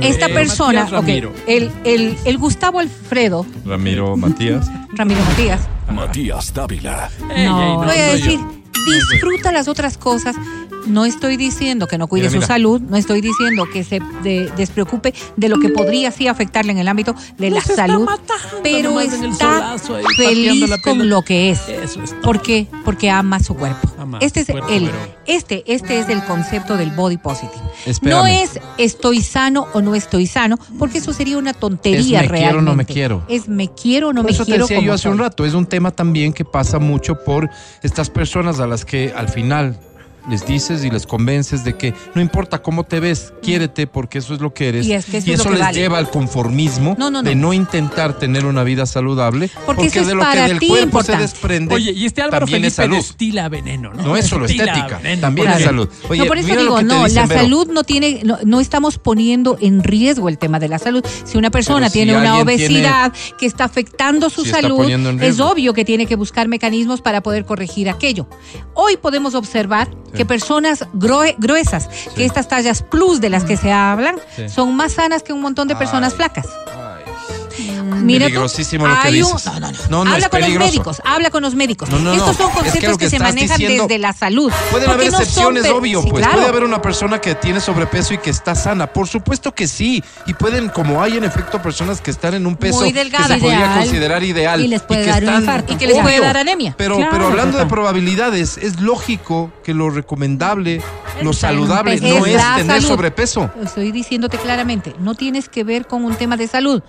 Esta 0.00 0.26
Eh, 0.26 0.32
persona, 0.32 0.84
Matías 0.84 1.00
ok, 1.00 1.06
Ramiro. 1.06 1.32
el, 1.46 1.70
el, 1.84 2.16
el 2.24 2.38
Gustavo 2.38 2.78
Alfredo, 2.80 3.44
Ramiro 3.66 4.16
Matías. 4.16 4.66
Ramiro 4.96 5.20
Matías, 5.22 5.60
Matías 5.92 6.54
Dávila. 6.54 7.10
No, 7.44 7.76
voy 7.84 7.96
a 7.98 8.06
decir, 8.14 8.40
disfruta 9.10 9.52
las 9.52 9.68
otras 9.68 9.98
cosas. 9.98 10.34
No 10.86 11.04
estoy 11.04 11.36
diciendo 11.36 11.86
que 11.88 11.98
no 11.98 12.06
cuide 12.06 12.24
Mira, 12.24 12.30
su 12.32 12.36
mira. 12.38 12.46
salud, 12.46 12.80
no 12.80 12.96
estoy 12.96 13.20
diciendo 13.20 13.64
que 13.72 13.82
se 13.84 14.00
de- 14.22 14.50
despreocupe 14.56 15.12
de 15.36 15.48
lo 15.48 15.58
que 15.58 15.68
podría 15.70 16.10
sí 16.12 16.28
afectarle 16.28 16.72
en 16.72 16.78
el 16.78 16.86
ámbito 16.88 17.14
de 17.38 17.50
la 17.50 17.58
está 17.58 17.74
salud, 17.74 18.04
matando 18.04 18.60
pero 18.62 19.00
está 19.00 19.72
ahí, 19.74 20.04
feliz 20.16 20.70
con 20.82 21.08
lo 21.08 21.22
que 21.22 21.50
es. 21.50 21.68
Eso 21.68 22.02
es. 22.02 22.12
¿Por 22.22 22.40
qué? 22.40 22.66
Porque 22.84 23.10
ama 23.10 23.40
su 23.40 23.54
cuerpo. 23.56 23.88
Ama 23.98 24.18
este 24.20 24.40
es 24.40 24.46
cuerpo, 24.46 24.68
el, 24.68 24.84
pero- 24.86 24.96
este, 25.26 25.64
este 25.66 25.98
es 25.98 26.08
el 26.08 26.22
concepto 26.24 26.76
del 26.76 26.90
body 26.92 27.16
positive. 27.16 27.52
Espérame. 27.84 28.18
No 28.20 28.26
es 28.26 28.60
estoy 28.78 29.22
sano 29.22 29.66
o 29.74 29.80
no 29.82 29.94
estoy 29.94 30.26
sano, 30.26 30.56
porque 30.78 30.98
eso 30.98 31.12
sería 31.12 31.36
una 31.38 31.52
tontería 31.52 32.20
Es 32.22 32.30
me 32.30 32.38
quiero 32.38 32.58
o 32.58 32.62
no 32.62 32.74
me 32.76 32.84
quiero. 32.84 33.22
Es 33.28 33.48
me 33.48 33.68
quiero 33.72 34.08
o 34.08 34.12
no 34.12 34.22
Por 34.22 34.30
me 34.30 34.34
eso 34.34 34.44
te 34.44 34.52
quiero. 34.52 34.66
decía 34.66 34.80
yo 34.80 34.92
hace 34.92 35.08
un 35.08 35.18
rato, 35.18 35.44
es 35.44 35.54
un 35.54 35.66
tema 35.66 35.90
también 35.90 36.32
que 36.32 36.44
pasa 36.44 36.78
mucho 36.78 37.24
por 37.24 37.50
estas 37.82 38.08
personas 38.10 38.60
a 38.60 38.66
las 38.68 38.84
que 38.84 39.12
al 39.16 39.28
final 39.28 39.78
les 40.28 40.44
dices 40.46 40.84
y 40.84 40.90
les 40.90 41.06
convences 41.06 41.64
de 41.64 41.76
que 41.76 41.94
no 42.14 42.20
importa 42.20 42.62
cómo 42.62 42.84
te 42.84 43.00
ves, 43.00 43.32
quiérete 43.42 43.86
porque 43.86 44.18
eso 44.18 44.34
es 44.34 44.40
lo 44.40 44.52
que 44.52 44.68
eres. 44.68 44.86
Y 44.86 44.92
es 44.92 45.06
que 45.06 45.18
eso 45.18 45.50
les 45.50 45.60
vale. 45.60 45.78
lleva 45.78 45.98
al 45.98 46.10
conformismo 46.10 46.96
No, 46.98 47.10
no, 47.10 47.22
no. 47.22 47.28
de 47.28 47.34
no 47.34 47.52
intentar 47.52 48.18
tener 48.18 48.44
una 48.46 48.64
vida 48.64 48.86
saludable 48.86 49.50
Porque 49.64 49.86
eso 49.86 50.00
es 50.00 50.06
de 50.08 50.14
lo 50.14 50.20
para 50.20 50.42
que 50.44 50.48
del 50.48 50.58
ti 50.58 50.68
cuerpo 50.68 50.84
importante. 50.86 51.26
se 51.26 51.32
desprende 51.32 51.74
Oye, 51.74 51.92
y 51.92 52.06
este 52.06 52.22
Álvaro 52.22 52.40
también 52.46 52.56
Felipe 52.62 52.68
es 52.68 52.74
salud. 52.74 52.96
destila 52.96 53.48
veneno, 53.48 53.92
¿no? 53.94 54.02
No 54.02 54.16
es 54.16 54.26
solo 54.26 54.46
Destila 54.46 54.64
estética, 54.72 54.98
veneno. 54.98 55.20
también 55.20 55.46
Claro. 55.46 55.58
es 55.60 55.64
salud. 55.64 55.88
Oye, 56.08 56.20
no, 56.22 56.26
por 56.26 56.38
eso 56.38 56.48
digo, 56.56 56.82
no, 56.82 57.04
dicen, 57.04 57.14
la 57.14 57.26
salud 57.28 57.68
no 57.70 57.84
tiene, 57.84 58.20
no, 58.24 58.38
no 58.44 58.60
estamos 58.60 58.98
poniendo 58.98 59.56
en 59.60 59.82
riesgo 59.82 60.28
el 60.28 60.38
tema 60.38 60.58
de 60.58 60.68
la 60.68 60.78
salud. 60.78 61.04
Si 61.24 61.38
una 61.38 61.50
persona 61.50 61.88
si 61.88 61.94
tiene 61.94 62.12
una 62.16 62.32
tiene- 62.32 62.42
obesidad 62.42 63.12
que 63.38 63.46
está 63.46 63.64
afectando 63.64 64.28
su 64.30 64.44
salud, 64.44 64.88
es 65.22 65.40
obvio 65.40 65.72
que 65.72 65.84
tiene 65.84 66.06
que 66.06 66.16
buscar 66.16 66.48
mecanismos 66.48 67.00
para 67.00 67.22
poder 67.22 67.44
corregir 67.44 67.88
aquello. 67.88 68.26
Hoy 68.74 68.96
podemos 68.96 69.34
observar 69.34 69.88
que 70.16 70.24
personas 70.24 70.86
grue- 70.94 71.34
gruesas, 71.38 71.88
que 72.14 72.24
estas 72.24 72.48
tallas 72.48 72.82
plus 72.82 73.20
de 73.20 73.30
las 73.30 73.44
que 73.44 73.56
se 73.56 73.72
hablan, 73.72 74.16
son 74.48 74.74
más 74.74 74.92
sanas 74.94 75.22
que 75.22 75.32
un 75.32 75.40
montón 75.40 75.68
de 75.68 75.76
personas 75.76 76.12
Ay. 76.12 76.16
flacas. 76.16 76.46
Mira 78.04 78.26
tú, 78.26 78.30
peligrosísimo 78.30 78.86
lo 78.86 79.00
que 79.00 79.08
hay 79.08 79.22
un- 79.22 79.30
no, 79.30 79.60
no, 79.60 80.04
no. 80.04 80.12
Habla 80.12 80.18
es 80.18 80.28
con 80.28 80.40
los 80.40 80.50
médicos, 80.58 81.02
habla 81.04 81.30
con 81.30 81.42
los 81.42 81.54
médicos. 81.54 81.88
No, 81.90 81.98
no, 81.98 82.04
no. 82.04 82.14
Estos 82.16 82.36
son 82.36 82.50
conceptos 82.52 82.98
que, 82.98 83.04
que 83.04 83.10
se 83.10 83.18
manejan 83.18 83.58
diciendo- 83.58 83.84
desde 83.84 83.98
la 83.98 84.12
salud. 84.12 84.52
Pueden 84.70 84.90
haber 84.90 85.06
excepciones, 85.08 85.66
obvio, 85.70 86.02
Sí, 86.02 86.08
pues. 86.10 86.22
claro. 86.22 86.38
Puede 86.38 86.48
haber 86.48 86.64
una 86.64 86.82
persona 86.82 87.20
que 87.20 87.34
tiene 87.34 87.60
sobrepeso 87.60 88.14
y 88.14 88.18
que 88.18 88.30
está 88.30 88.54
sana. 88.54 88.86
Por 88.92 89.08
supuesto 89.08 89.54
que 89.54 89.66
sí. 89.68 90.02
Y 90.26 90.34
pueden, 90.34 90.68
como 90.68 91.02
hay 91.02 91.16
en 91.16 91.24
efecto 91.24 91.60
personas 91.62 92.00
que 92.00 92.10
están 92.10 92.34
en 92.34 92.46
un 92.46 92.56
peso 92.56 92.80
Muy 92.80 92.92
que 92.92 93.04
se 93.04 93.36
podría 93.38 93.74
considerar 93.74 94.22
ideal. 94.22 94.60
Y 94.60 94.68
les 94.68 94.82
puede 94.82 95.04
que 95.04 95.10
dar 95.10 95.22
un 95.22 95.28
están- 95.28 95.42
infarto. 95.42 95.72
Y 95.72 95.76
que 95.76 95.86
les 95.86 95.98
puede 96.00 96.20
dar 96.20 96.36
anemia. 96.36 96.74
Pero, 96.76 96.96
Claro, 96.96 97.10
pero 97.12 97.26
hablando 97.26 97.58
de 97.58 97.66
probabilidades, 97.66 98.58
es 98.58 98.80
lógico 98.80 99.50
que 99.64 99.74
lo 99.74 99.90
recomendable, 99.90 100.80
lo 101.22 101.32
saludable, 101.32 102.00
no 102.00 102.26
Es 102.26 102.42
tener 102.56 102.82
sobrepeso. 102.82 103.50
Estoy 103.62 103.92
diciéndote 103.92 104.38
claramente, 104.38 104.94
no 104.98 105.14
tienes 105.14 105.48
que 105.48 105.64
ver 105.64 105.86
con 105.86 106.04
un 106.04 106.14
tema 106.16 106.36
de 106.36 106.48
salud. 106.48 106.82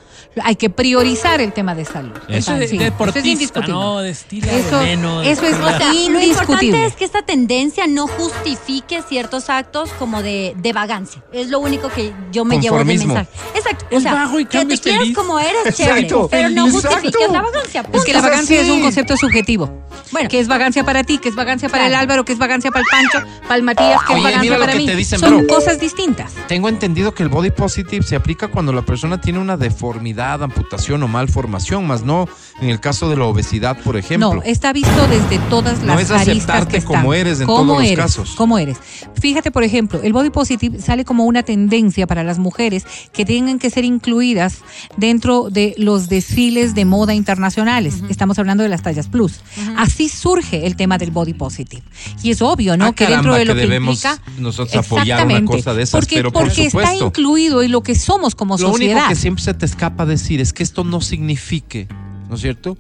Hay 0.44 0.56
que 0.56 0.70
priorizar 0.70 0.97
el 1.02 1.54
tema 1.54 1.76
de 1.76 1.86
salud. 1.86 2.12
Eso 2.28 2.54
es 2.54 2.60
de, 2.60 2.68
Sí, 2.68 2.78
deportista, 2.78 3.20
eso 3.20 3.28
es 3.28 3.34
indiscutible. 3.34 3.74
¿no? 3.74 4.00
De 4.00 4.10
estilo 4.10 4.48
Eso- 4.52 4.80
veneno. 4.80 5.22
eso 5.22 5.44
es- 5.46 5.54
O 5.58 5.68
sea, 5.68 5.80
lo 5.80 5.94
Indiscutible. 5.94 6.22
importante 6.32 6.86
es 6.86 6.96
que 6.96 7.06
esta 7.06 7.22
tendencia 7.24 7.86
no 7.88 8.08
justifique 8.08 9.02
ciertos 9.08 9.50
actos 9.50 9.90
como 10.00 10.22
de, 10.22 10.54
de 10.58 10.74
vagancia. 10.74 11.24
Es 11.32 11.50
lo 11.50 11.60
único 11.60 11.90
que 11.90 12.14
yo 12.32 12.46
me 12.46 12.60
llevo 12.60 12.78
Conformismo. 12.78 13.14
mensaje. 13.14 13.38
Exacto. 13.56 13.86
O 13.96 14.00
sea, 14.00 14.30
y 14.40 14.46
que 14.46 14.66
te 14.66 14.74
es 14.74 14.82
quieres 14.82 15.02
feliz. 15.02 15.16
como 15.18 15.40
eres, 15.40 15.66
Exacto. 15.66 15.84
chévere. 15.84 16.28
Pero 16.32 16.50
no 16.50 16.66
Exacto. 16.68 16.90
justifiques 16.98 17.32
la 17.32 17.42
vagancia. 17.42 17.82
Es 17.82 17.88
que 17.88 17.92
punto. 17.98 18.12
la 18.14 18.22
vagancia 18.22 18.62
es 18.62 18.70
un 18.70 18.82
concepto 18.82 19.18
subjetivo. 19.18 19.84
Bueno. 20.10 20.30
que 20.30 20.40
es 20.40 20.48
vagancia 20.48 20.86
para 20.86 21.04
ti, 21.04 21.18
que 21.18 21.28
es 21.28 21.36
vagancia 21.36 21.68
para 21.68 21.86
el. 21.88 21.94
Álvaro, 21.94 22.24
que 22.24 22.32
es 22.32 22.40
vagancia 22.40 22.72
para 22.72 22.82
el 22.82 22.88
Pancho, 22.90 23.28
para 23.44 23.56
el 23.56 23.64
Matías, 23.64 24.00
que 24.04 24.14
Oye, 24.14 24.20
es 24.20 24.24
vagancia 24.24 24.42
mira 24.42 24.56
lo 24.56 24.62
para 24.62 24.72
que 24.74 24.78
mí. 24.80 24.86
te 24.86 24.96
dicen, 24.96 25.20
Son 25.20 25.46
bro. 25.46 25.48
cosas 25.54 25.80
distintas. 25.82 26.32
Tengo 26.48 26.70
entendido 26.70 27.14
que 27.14 27.24
el 27.24 27.30
body 27.30 27.52
positive 27.52 28.06
se 28.06 28.16
aplica 28.16 28.48
cuando 28.48 28.72
la 28.72 28.84
persona 28.84 29.20
tiene 29.20 29.40
una 29.40 29.58
deformidad, 29.58 30.42
amputación 30.44 30.87
o 30.94 31.08
malformación, 31.08 31.86
más 31.88 32.04
no 32.04 32.28
en 32.60 32.70
el 32.70 32.80
caso 32.80 33.10
de 33.10 33.16
la 33.18 33.26
obesidad, 33.26 33.78
por 33.84 33.98
ejemplo. 33.98 34.34
No, 34.36 34.42
está 34.44 34.74
visto 34.74 35.08
desde 35.08 35.38
todas 35.50 35.80
No 35.82 35.94
las 35.94 36.04
es 36.04 36.12
aristas 36.12 36.28
aceptarte 36.32 36.72
que 36.72 36.78
están. 36.78 36.96
como 37.02 37.14
eres 37.14 37.40
en 37.40 37.46
¿Cómo 37.46 37.58
todos 37.74 37.78
los 37.78 37.86
eres? 37.86 37.98
casos. 37.98 38.34
¿Cómo 38.36 38.58
eres? 38.58 38.78
Fíjate, 39.22 39.52
por 39.52 39.64
ejemplo, 39.64 40.02
el 40.04 40.12
body 40.14 40.30
positive 40.32 40.80
sale 40.82 41.06
como 41.06 41.26
una 41.26 41.44
tendencia 41.44 42.08
para 42.08 42.24
las 42.24 42.40
mujeres 42.40 42.86
que 43.14 43.26
tengan 43.26 43.60
que 43.60 43.70
ser 43.70 43.86
incluidas 43.86 44.60
dentro 44.98 45.50
de 45.52 45.76
los 45.78 46.10
desfiles 46.10 46.74
de 46.74 46.86
moda 46.86 47.14
internacionales. 47.14 48.02
Estamos 48.10 48.40
hablando 48.40 48.64
de 48.64 48.70
las 48.70 48.82
tallas 48.82 49.08
plus. 49.08 49.42
Así 49.78 50.10
surge 50.10 50.66
el 50.66 50.76
tema 50.76 50.98
del 50.98 51.12
body 51.12 51.34
positive. 51.34 51.84
Y 52.24 52.32
es 52.32 52.42
obvio, 52.42 52.76
¿no? 52.78 52.86
Ah, 52.86 52.94
que 52.94 53.06
dentro 53.06 53.34
caramba, 53.34 53.38
de 53.40 53.46
lo 53.46 53.54
que 53.54 53.60
que, 53.62 53.68
debemos 53.68 54.04
implica 54.04 54.22
nosotros 54.40 54.86
apoyar 54.86 55.26
una 55.28 55.46
cosa 55.46 55.74
de 55.74 55.84
esas, 55.84 56.00
porque, 56.00 56.16
pero 56.18 56.32
por 56.32 56.44
porque 56.48 56.66
está 56.66 56.80
supuesto. 56.82 57.06
incluido 57.08 57.62
en 57.62 57.72
lo 57.72 57.84
que 57.84 57.94
somos 57.96 58.34
como 58.36 58.56
Lo 58.58 58.70
sociedad. 58.70 58.96
único 58.96 59.10
que 59.10 59.16
siempre 59.16 59.44
se 59.44 59.54
te 59.54 59.66
escapa 59.66 60.06
decir 60.06 60.42
es 60.42 60.54
que 60.54 60.64
esto 60.64 60.84
no 60.84 61.02
signifique, 61.02 61.88
¿no 62.30 62.36
es 62.36 62.42
cierto? 62.42 62.78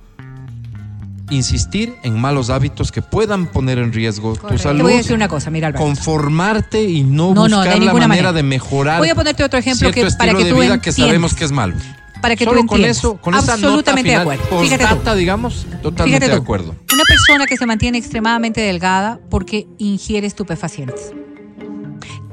Insistir 1.29 1.93
en 2.03 2.17
malos 2.19 2.49
hábitos 2.49 2.91
que 2.93 3.01
puedan 3.01 3.47
poner 3.47 3.79
en 3.79 3.91
riesgo 3.91 4.37
tu 4.37 4.47
Te 4.47 4.57
salud. 4.57 4.83
voy 4.83 4.93
a 4.93 4.97
decir 4.97 5.13
una 5.13 5.27
cosa, 5.27 5.49
mira, 5.51 5.67
Alberto. 5.67 5.85
Conformarte 5.85 6.83
y 6.83 7.03
no, 7.03 7.33
No, 7.33 7.49
no, 7.49 7.57
buscar 7.57 7.73
de 7.79 7.85
la 7.85 7.91
manera 7.93 8.07
manera. 8.07 8.33
de 8.33 8.43
mejorar. 8.43 8.99
Voy 8.99 9.09
a 9.09 9.15
ponerte 9.15 9.43
otro 9.43 9.59
ejemplo 9.59 9.91
que- 9.91 10.07
para 10.17 10.33
que 10.33 10.45
de 10.45 10.49
tú 10.51 10.59
vida 10.61 10.79
que 10.79 10.91
sabemos 10.93 11.33
entiendas. 11.33 11.33
que 11.35 11.43
es 11.45 11.51
malo. 11.51 11.75
para 12.21 12.35
que 12.35 12.45
Solo 12.45 12.61
tú 12.61 12.65
con 12.67 12.77
entiendas. 12.77 12.97
eso, 12.97 13.17
con 13.17 13.35
esa 13.35 13.53
Absolutamente 13.53 13.75
nota 13.75 13.95
de 13.95 14.01
final, 14.01 14.21
acuerdo. 14.21 14.63
Fíjate 14.63 15.11
tú. 15.11 15.15
digamos, 15.17 15.67
totalmente 15.83 16.03
Fíjate 16.03 16.29
de 16.31 16.35
tú, 16.37 16.41
acuerdo. 16.41 16.75
Una 16.91 17.03
persona 17.07 17.45
que 17.45 17.57
se 17.57 17.65
mantiene 17.67 17.97
extremadamente 17.99 18.59
delgada 18.61 19.19
porque 19.29 19.67
ingiere 19.77 20.25
estupefacientes. 20.25 21.11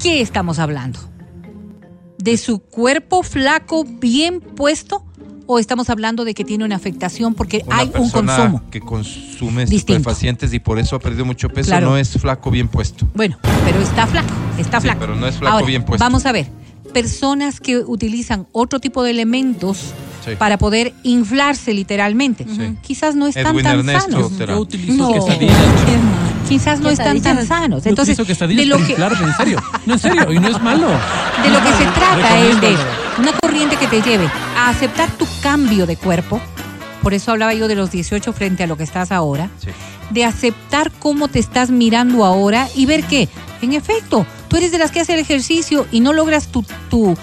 ¿Qué 0.02 0.22
estamos 0.22 0.58
hablando? 0.58 1.00
¿De 2.18 2.38
su 2.38 2.60
cuerpo 2.60 3.22
flaco 3.24 3.84
bien 3.84 4.40
puesto? 4.40 5.04
¿O 5.46 5.58
estamos 5.58 5.90
hablando 5.90 6.24
de 6.24 6.32
que 6.34 6.44
tiene 6.44 6.64
una 6.64 6.76
afectación 6.76 7.34
porque 7.34 7.62
Una 7.66 7.76
hay 7.78 7.86
un 7.86 7.92
persona 7.92 8.36
consumo? 8.36 8.62
que 8.70 8.80
consume 8.80 9.66
Distinto. 9.66 9.92
estupefacientes 9.92 10.54
y 10.54 10.58
por 10.58 10.78
eso 10.78 10.96
ha 10.96 11.00
perdido 11.00 11.24
mucho 11.26 11.48
peso 11.50 11.68
Claro. 11.68 11.90
no 11.90 11.96
es 11.98 12.10
flaco 12.12 12.50
bien 12.50 12.68
puesto. 12.68 13.06
Bueno, 13.14 13.36
pero 13.64 13.80
está 13.80 14.06
flaco, 14.06 14.28
está 14.58 14.80
Sí, 14.80 14.84
flaco. 14.86 15.00
pero 15.00 15.16
no 15.16 15.26
es 15.26 15.36
flaco 15.36 15.54
Ahora, 15.56 15.66
bien 15.66 15.84
puesto. 15.84 16.02
Vamos 16.02 16.24
a 16.24 16.32
ver, 16.32 16.46
personas 16.94 17.60
que 17.60 17.78
utilizan 17.78 18.46
otro 18.52 18.80
tipo 18.80 19.02
de 19.02 19.10
elementos 19.10 19.92
Sí. 20.24 20.30
para 20.38 20.56
poder 20.56 20.94
inflarse 21.02 21.74
literalmente, 21.74 22.46
Sí. 22.48 22.76
quizás 22.80 23.14
no 23.14 23.26
están 23.26 23.48
Edwin 23.48 23.64
tan 23.64 23.78
Ernesto 23.80 24.10
sanos. 24.12 24.32
será. 24.38 24.54
Yo 24.54 24.60
utilizo 24.60 24.94
No. 24.96 25.12
quesadillas. 25.12 25.58
Quizás 26.48 26.80
no 26.80 26.88
están 26.90 27.20
tan 27.20 27.46
sanos. 27.46 27.84
Yo 27.84 27.90
Entonces, 27.90 28.14
utilizo 28.18 28.26
quesadillas 28.26 28.62
de 28.64 28.66
lo 28.66 28.76
para 28.76 28.86
que 28.86 28.92
inflarme, 28.92 29.26
en 29.28 29.34
serio. 29.34 29.62
No, 29.86 29.92
en 29.94 29.98
serio. 29.98 30.32
Y 30.32 30.38
no 30.38 30.48
es 30.48 30.62
malo. 30.62 30.86
de 30.88 31.50
lo 31.50 31.58
que 31.62 31.72
se 31.72 31.84
trata 31.84 32.38
es 32.40 32.60
de 32.60 32.68
Recomiendo. 32.68 33.03
Una 33.18 33.32
corriente 33.32 33.76
que 33.76 33.86
te 33.86 34.02
lleve 34.02 34.28
a 34.56 34.68
aceptar 34.68 35.10
tu 35.12 35.26
cambio 35.42 35.86
de 35.86 35.96
cuerpo. 35.96 36.40
Por 37.02 37.14
eso 37.14 37.30
hablaba 37.32 37.52
yo 37.54 37.68
de 37.68 37.74
los 37.74 37.90
18 37.90 38.32
frente 38.32 38.62
a 38.64 38.66
lo 38.66 38.76
que 38.76 38.82
estás 38.84 39.12
ahora. 39.12 39.50
Sí. 39.62 39.68
De 40.10 40.24
aceptar 40.24 40.90
cómo 40.98 41.28
te 41.28 41.38
estás 41.38 41.70
mirando 41.70 42.24
ahora 42.24 42.68
y 42.74 42.86
ver 42.86 43.04
que, 43.04 43.28
en 43.62 43.72
efecto, 43.72 44.26
tú 44.48 44.56
eres 44.56 44.70
de 44.72 44.78
las 44.78 44.90
que 44.90 45.00
hace 45.00 45.14
el 45.14 45.20
ejercicio 45.20 45.86
y 45.90 46.00
no 46.00 46.12
logras 46.12 46.48
tu, 46.48 46.64
tu, 46.90 47.16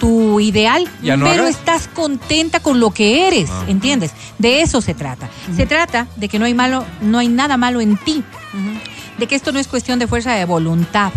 tu 0.00 0.40
ideal, 0.40 0.88
Ya 1.02 1.16
no 1.16 1.26
pero 1.26 1.42
hagas. 1.44 1.56
estás 1.56 1.88
contenta 1.88 2.60
con 2.60 2.80
lo 2.80 2.90
que 2.90 3.26
eres, 3.28 3.48
Ah. 3.50 3.64
¿entiendes? 3.68 4.12
De 4.38 4.62
eso 4.62 4.80
se 4.80 4.94
trata. 4.94 5.28
Se 5.56 5.66
trata 5.66 6.06
de 6.16 6.28
que 6.28 6.38
no 6.38 6.44
hay 6.44 6.54
malo, 6.54 6.84
no 7.00 7.18
hay 7.18 7.28
nada 7.28 7.56
malo 7.56 7.80
en 7.80 7.96
ti, 7.96 8.22
de 9.18 9.26
que 9.26 9.34
esto 9.34 9.50
no 9.52 9.58
es 9.58 9.66
cuestión 9.68 9.98
de 9.98 10.06
fuerza 10.06 10.32
de 10.32 10.44
voluntad, 10.44 11.10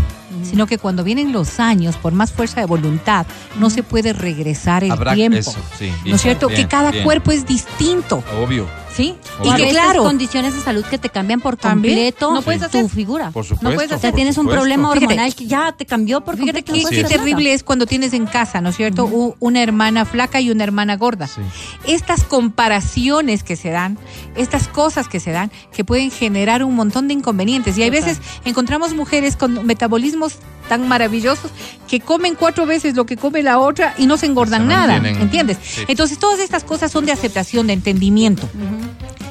sino 0.44 0.68
que 0.68 0.78
cuando 0.78 1.04
vienen 1.04 1.32
los 1.32 1.60
años, 1.60 1.96
por 1.98 2.14
más 2.14 2.32
fuerza 2.32 2.60
de 2.60 2.66
voluntad, 2.66 3.26
no 3.60 3.70
se 3.70 3.84
puede 3.84 4.14
regresar 4.14 4.84
el 4.84 4.92
Habrá 4.92 5.14
tiempo. 5.14 5.38
eso, 5.38 5.56
sí, 5.78 5.92
¿No 6.06 6.16
es 6.16 6.22
cierto? 6.22 6.48
bien, 6.48 6.62
que 6.62 6.68
cada 6.68 6.92
bien. 6.92 7.04
cuerpo 7.04 7.32
es 7.32 7.46
distinto, 7.46 8.24
Obvio, 8.42 8.68
¿sí? 8.96 9.16
Y 9.44 9.54
que 9.56 9.70
claro, 9.70 10.04
condiciones 10.04 10.54
de 10.54 10.62
salud 10.62 10.84
que 10.86 10.98
te 10.98 11.10
cambian 11.10 11.40
por 11.42 11.58
También. 11.58 11.96
completo 11.96 12.34
No 12.34 12.42
puedes 12.42 12.62
tu 12.62 12.66
hacer. 12.68 12.90
figura. 12.90 13.32
por 13.32 13.46
supuesto. 13.46 13.76
puedes 13.76 13.92
O 13.92 14.00
sea, 14.00 14.12
tienes 14.12 14.38
un 14.38 14.48
problema 14.48 14.90
Fíjate. 14.94 15.06
hormonal 15.06 15.36
que 15.36 15.46
ya 15.48 15.72
te 15.72 15.86
cambió 15.86 16.22
por 16.22 16.38
Fíjate 16.38 16.64
completo. 16.64 16.90
qué, 16.90 17.02
no 17.04 17.10
terrible 17.10 17.54
es 17.54 17.64
cuando 17.64 17.86
tienes 17.86 18.14
en 18.14 18.26
casa, 18.26 18.62
¿no 18.62 18.70
es 18.70 18.78
cierto? 18.78 19.06
Una 19.40 19.62
hermana 19.64 20.06
flaca 20.06 20.42
y 20.42 20.52
una 20.52 20.64
hermana 20.64 20.98
gorda. 20.98 21.28
Sí. 21.28 21.42
Estas 21.86 22.24
comparaciones 22.24 23.44
que 23.44 23.56
se 23.56 23.70
dan, 23.70 23.98
estas 24.36 24.68
cosas 24.68 25.08
que 25.08 25.20
se 25.20 25.32
dan, 25.32 25.52
que 25.74 25.84
pueden 25.84 26.12
generar 26.12 26.64
un 26.64 26.76
montón 26.76 27.08
de 27.08 27.14
inconvenientes. 27.14 27.78
Y 27.78 27.84
hay 27.84 27.90
Total. 27.92 28.06
veces 28.06 28.22
encontramos 28.46 28.94
mujeres 28.94 29.36
con 29.36 29.66
metabolismos 29.66 30.36
tan 30.72 30.88
maravillosos 30.88 31.52
que 31.86 32.00
comen 32.00 32.36
cuatro 32.36 32.66
veces 32.66 32.96
lo 32.96 33.06
que 33.06 33.18
come 33.18 33.44
la 33.44 33.60
otra 33.60 33.94
y 33.98 34.06
no 34.06 34.16
se 34.16 34.26
engordan 34.26 34.62
Se 34.62 34.68
nada. 34.70 34.96
¿entiendes? 34.96 35.58
Sí. 35.62 35.82
Entonces 35.90 36.18
todas 36.18 36.40
estas 36.40 36.64
cosas 36.64 36.90
son 36.90 37.06
de 37.06 37.12
aceptación, 37.12 37.68
de 37.68 37.74
entendimiento 37.74 38.48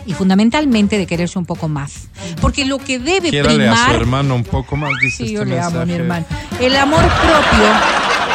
y 0.05 0.13
fundamentalmente 0.13 0.99
de 0.99 1.07
quererse 1.07 1.39
un 1.39 1.47
poco 1.47 1.67
más. 1.67 2.09
Porque 2.43 2.67
lo 2.67 2.77
que 2.77 2.99
debe 2.99 3.31
Quiérale 3.31 3.71
a 3.71 3.75
su 3.75 3.85
primar 3.85 3.95
hermano 3.95 4.35
un 4.35 4.45
poco 4.45 4.77
más, 4.77 4.91
dice 5.01 5.17
Sí, 5.17 5.23
este 5.23 5.35
yo 5.37 5.45
le 5.47 5.59
amo 5.59 5.81
a 5.81 5.87
mi 5.87 5.95
hermano. 5.95 6.27
El 6.61 6.77
amor 6.77 7.01
propio 7.01 7.69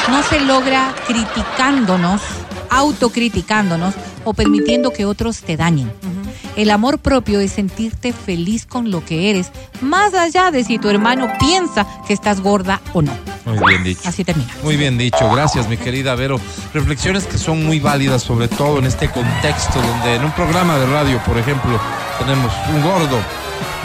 no 0.10 0.24
se 0.24 0.40
logra 0.40 0.96
criticándonos, 1.06 2.22
autocriticándonos 2.72 3.94
o 4.24 4.34
permitiendo 4.34 4.92
que 4.94 5.06
otros 5.06 5.42
te 5.42 5.58
dañen. 5.58 5.92
El 6.56 6.72
amor 6.72 7.00
propio 7.00 7.40
es 7.40 7.52
sentirte 7.52 8.14
feliz 8.14 8.66
con 8.66 8.92
lo 8.92 9.04
que 9.04 9.30
eres, 9.30 9.52
más 9.82 10.14
allá 10.14 10.52
de 10.52 10.64
si 10.64 10.78
tu 10.80 10.90
hermano 10.90 11.28
piensa 11.40 11.86
que 12.08 12.14
estás 12.14 12.42
gorda 12.42 12.82
o 12.94 13.02
no. 13.02 13.12
Muy 13.46 13.60
bien 13.70 13.84
dicho. 13.84 14.02
Así 14.06 14.24
termina. 14.24 14.52
Muy 14.64 14.76
bien 14.78 14.98
dicho, 14.98 15.30
gracias 15.32 15.68
mi 15.70 15.78
querida 15.78 16.16
Vero. 16.16 16.40
Reflexiones 16.74 17.26
que 17.26 17.38
son 17.38 17.64
muy 17.66 17.80
válidas, 17.80 18.24
sobre 18.24 18.48
todo 18.48 18.80
en 18.80 18.86
este 18.86 19.10
contexto 19.10 19.80
donde 19.82 20.16
en 20.16 20.26
un 20.26 20.32
programa 20.32 20.78
de 20.78 20.86
radio, 20.88 21.20
por 21.26 21.38
ejemplo, 21.38 21.80
tenemos 22.20 22.52
un 22.74 22.82
gordo 22.82 23.20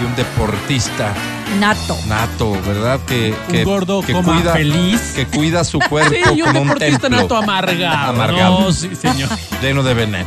y 0.00 0.04
un 0.04 0.14
deportista 0.16 1.12
Nato. 1.58 1.96
nato, 2.06 2.52
¿verdad? 2.66 3.00
Que, 3.06 3.34
Un 3.48 3.52
que, 3.52 3.64
gordo, 3.64 4.02
que 4.02 4.12
coma 4.12 4.36
cuida, 4.36 4.52
feliz. 4.52 5.00
que 5.16 5.26
cuida 5.26 5.64
su 5.64 5.78
cuerpo 5.90 6.14
Sí, 6.32 6.40
un 6.40 6.46
como 6.46 6.60
un 6.62 6.68
deportista 6.68 7.00
templo 7.08 7.22
nato 7.22 7.36
amargado. 7.36 8.10
Amargado. 8.12 8.60
No, 8.60 8.72
sí, 8.72 8.94
señor. 8.94 9.28
lleno 9.60 9.82
de 9.82 9.94
veneno. 9.94 10.26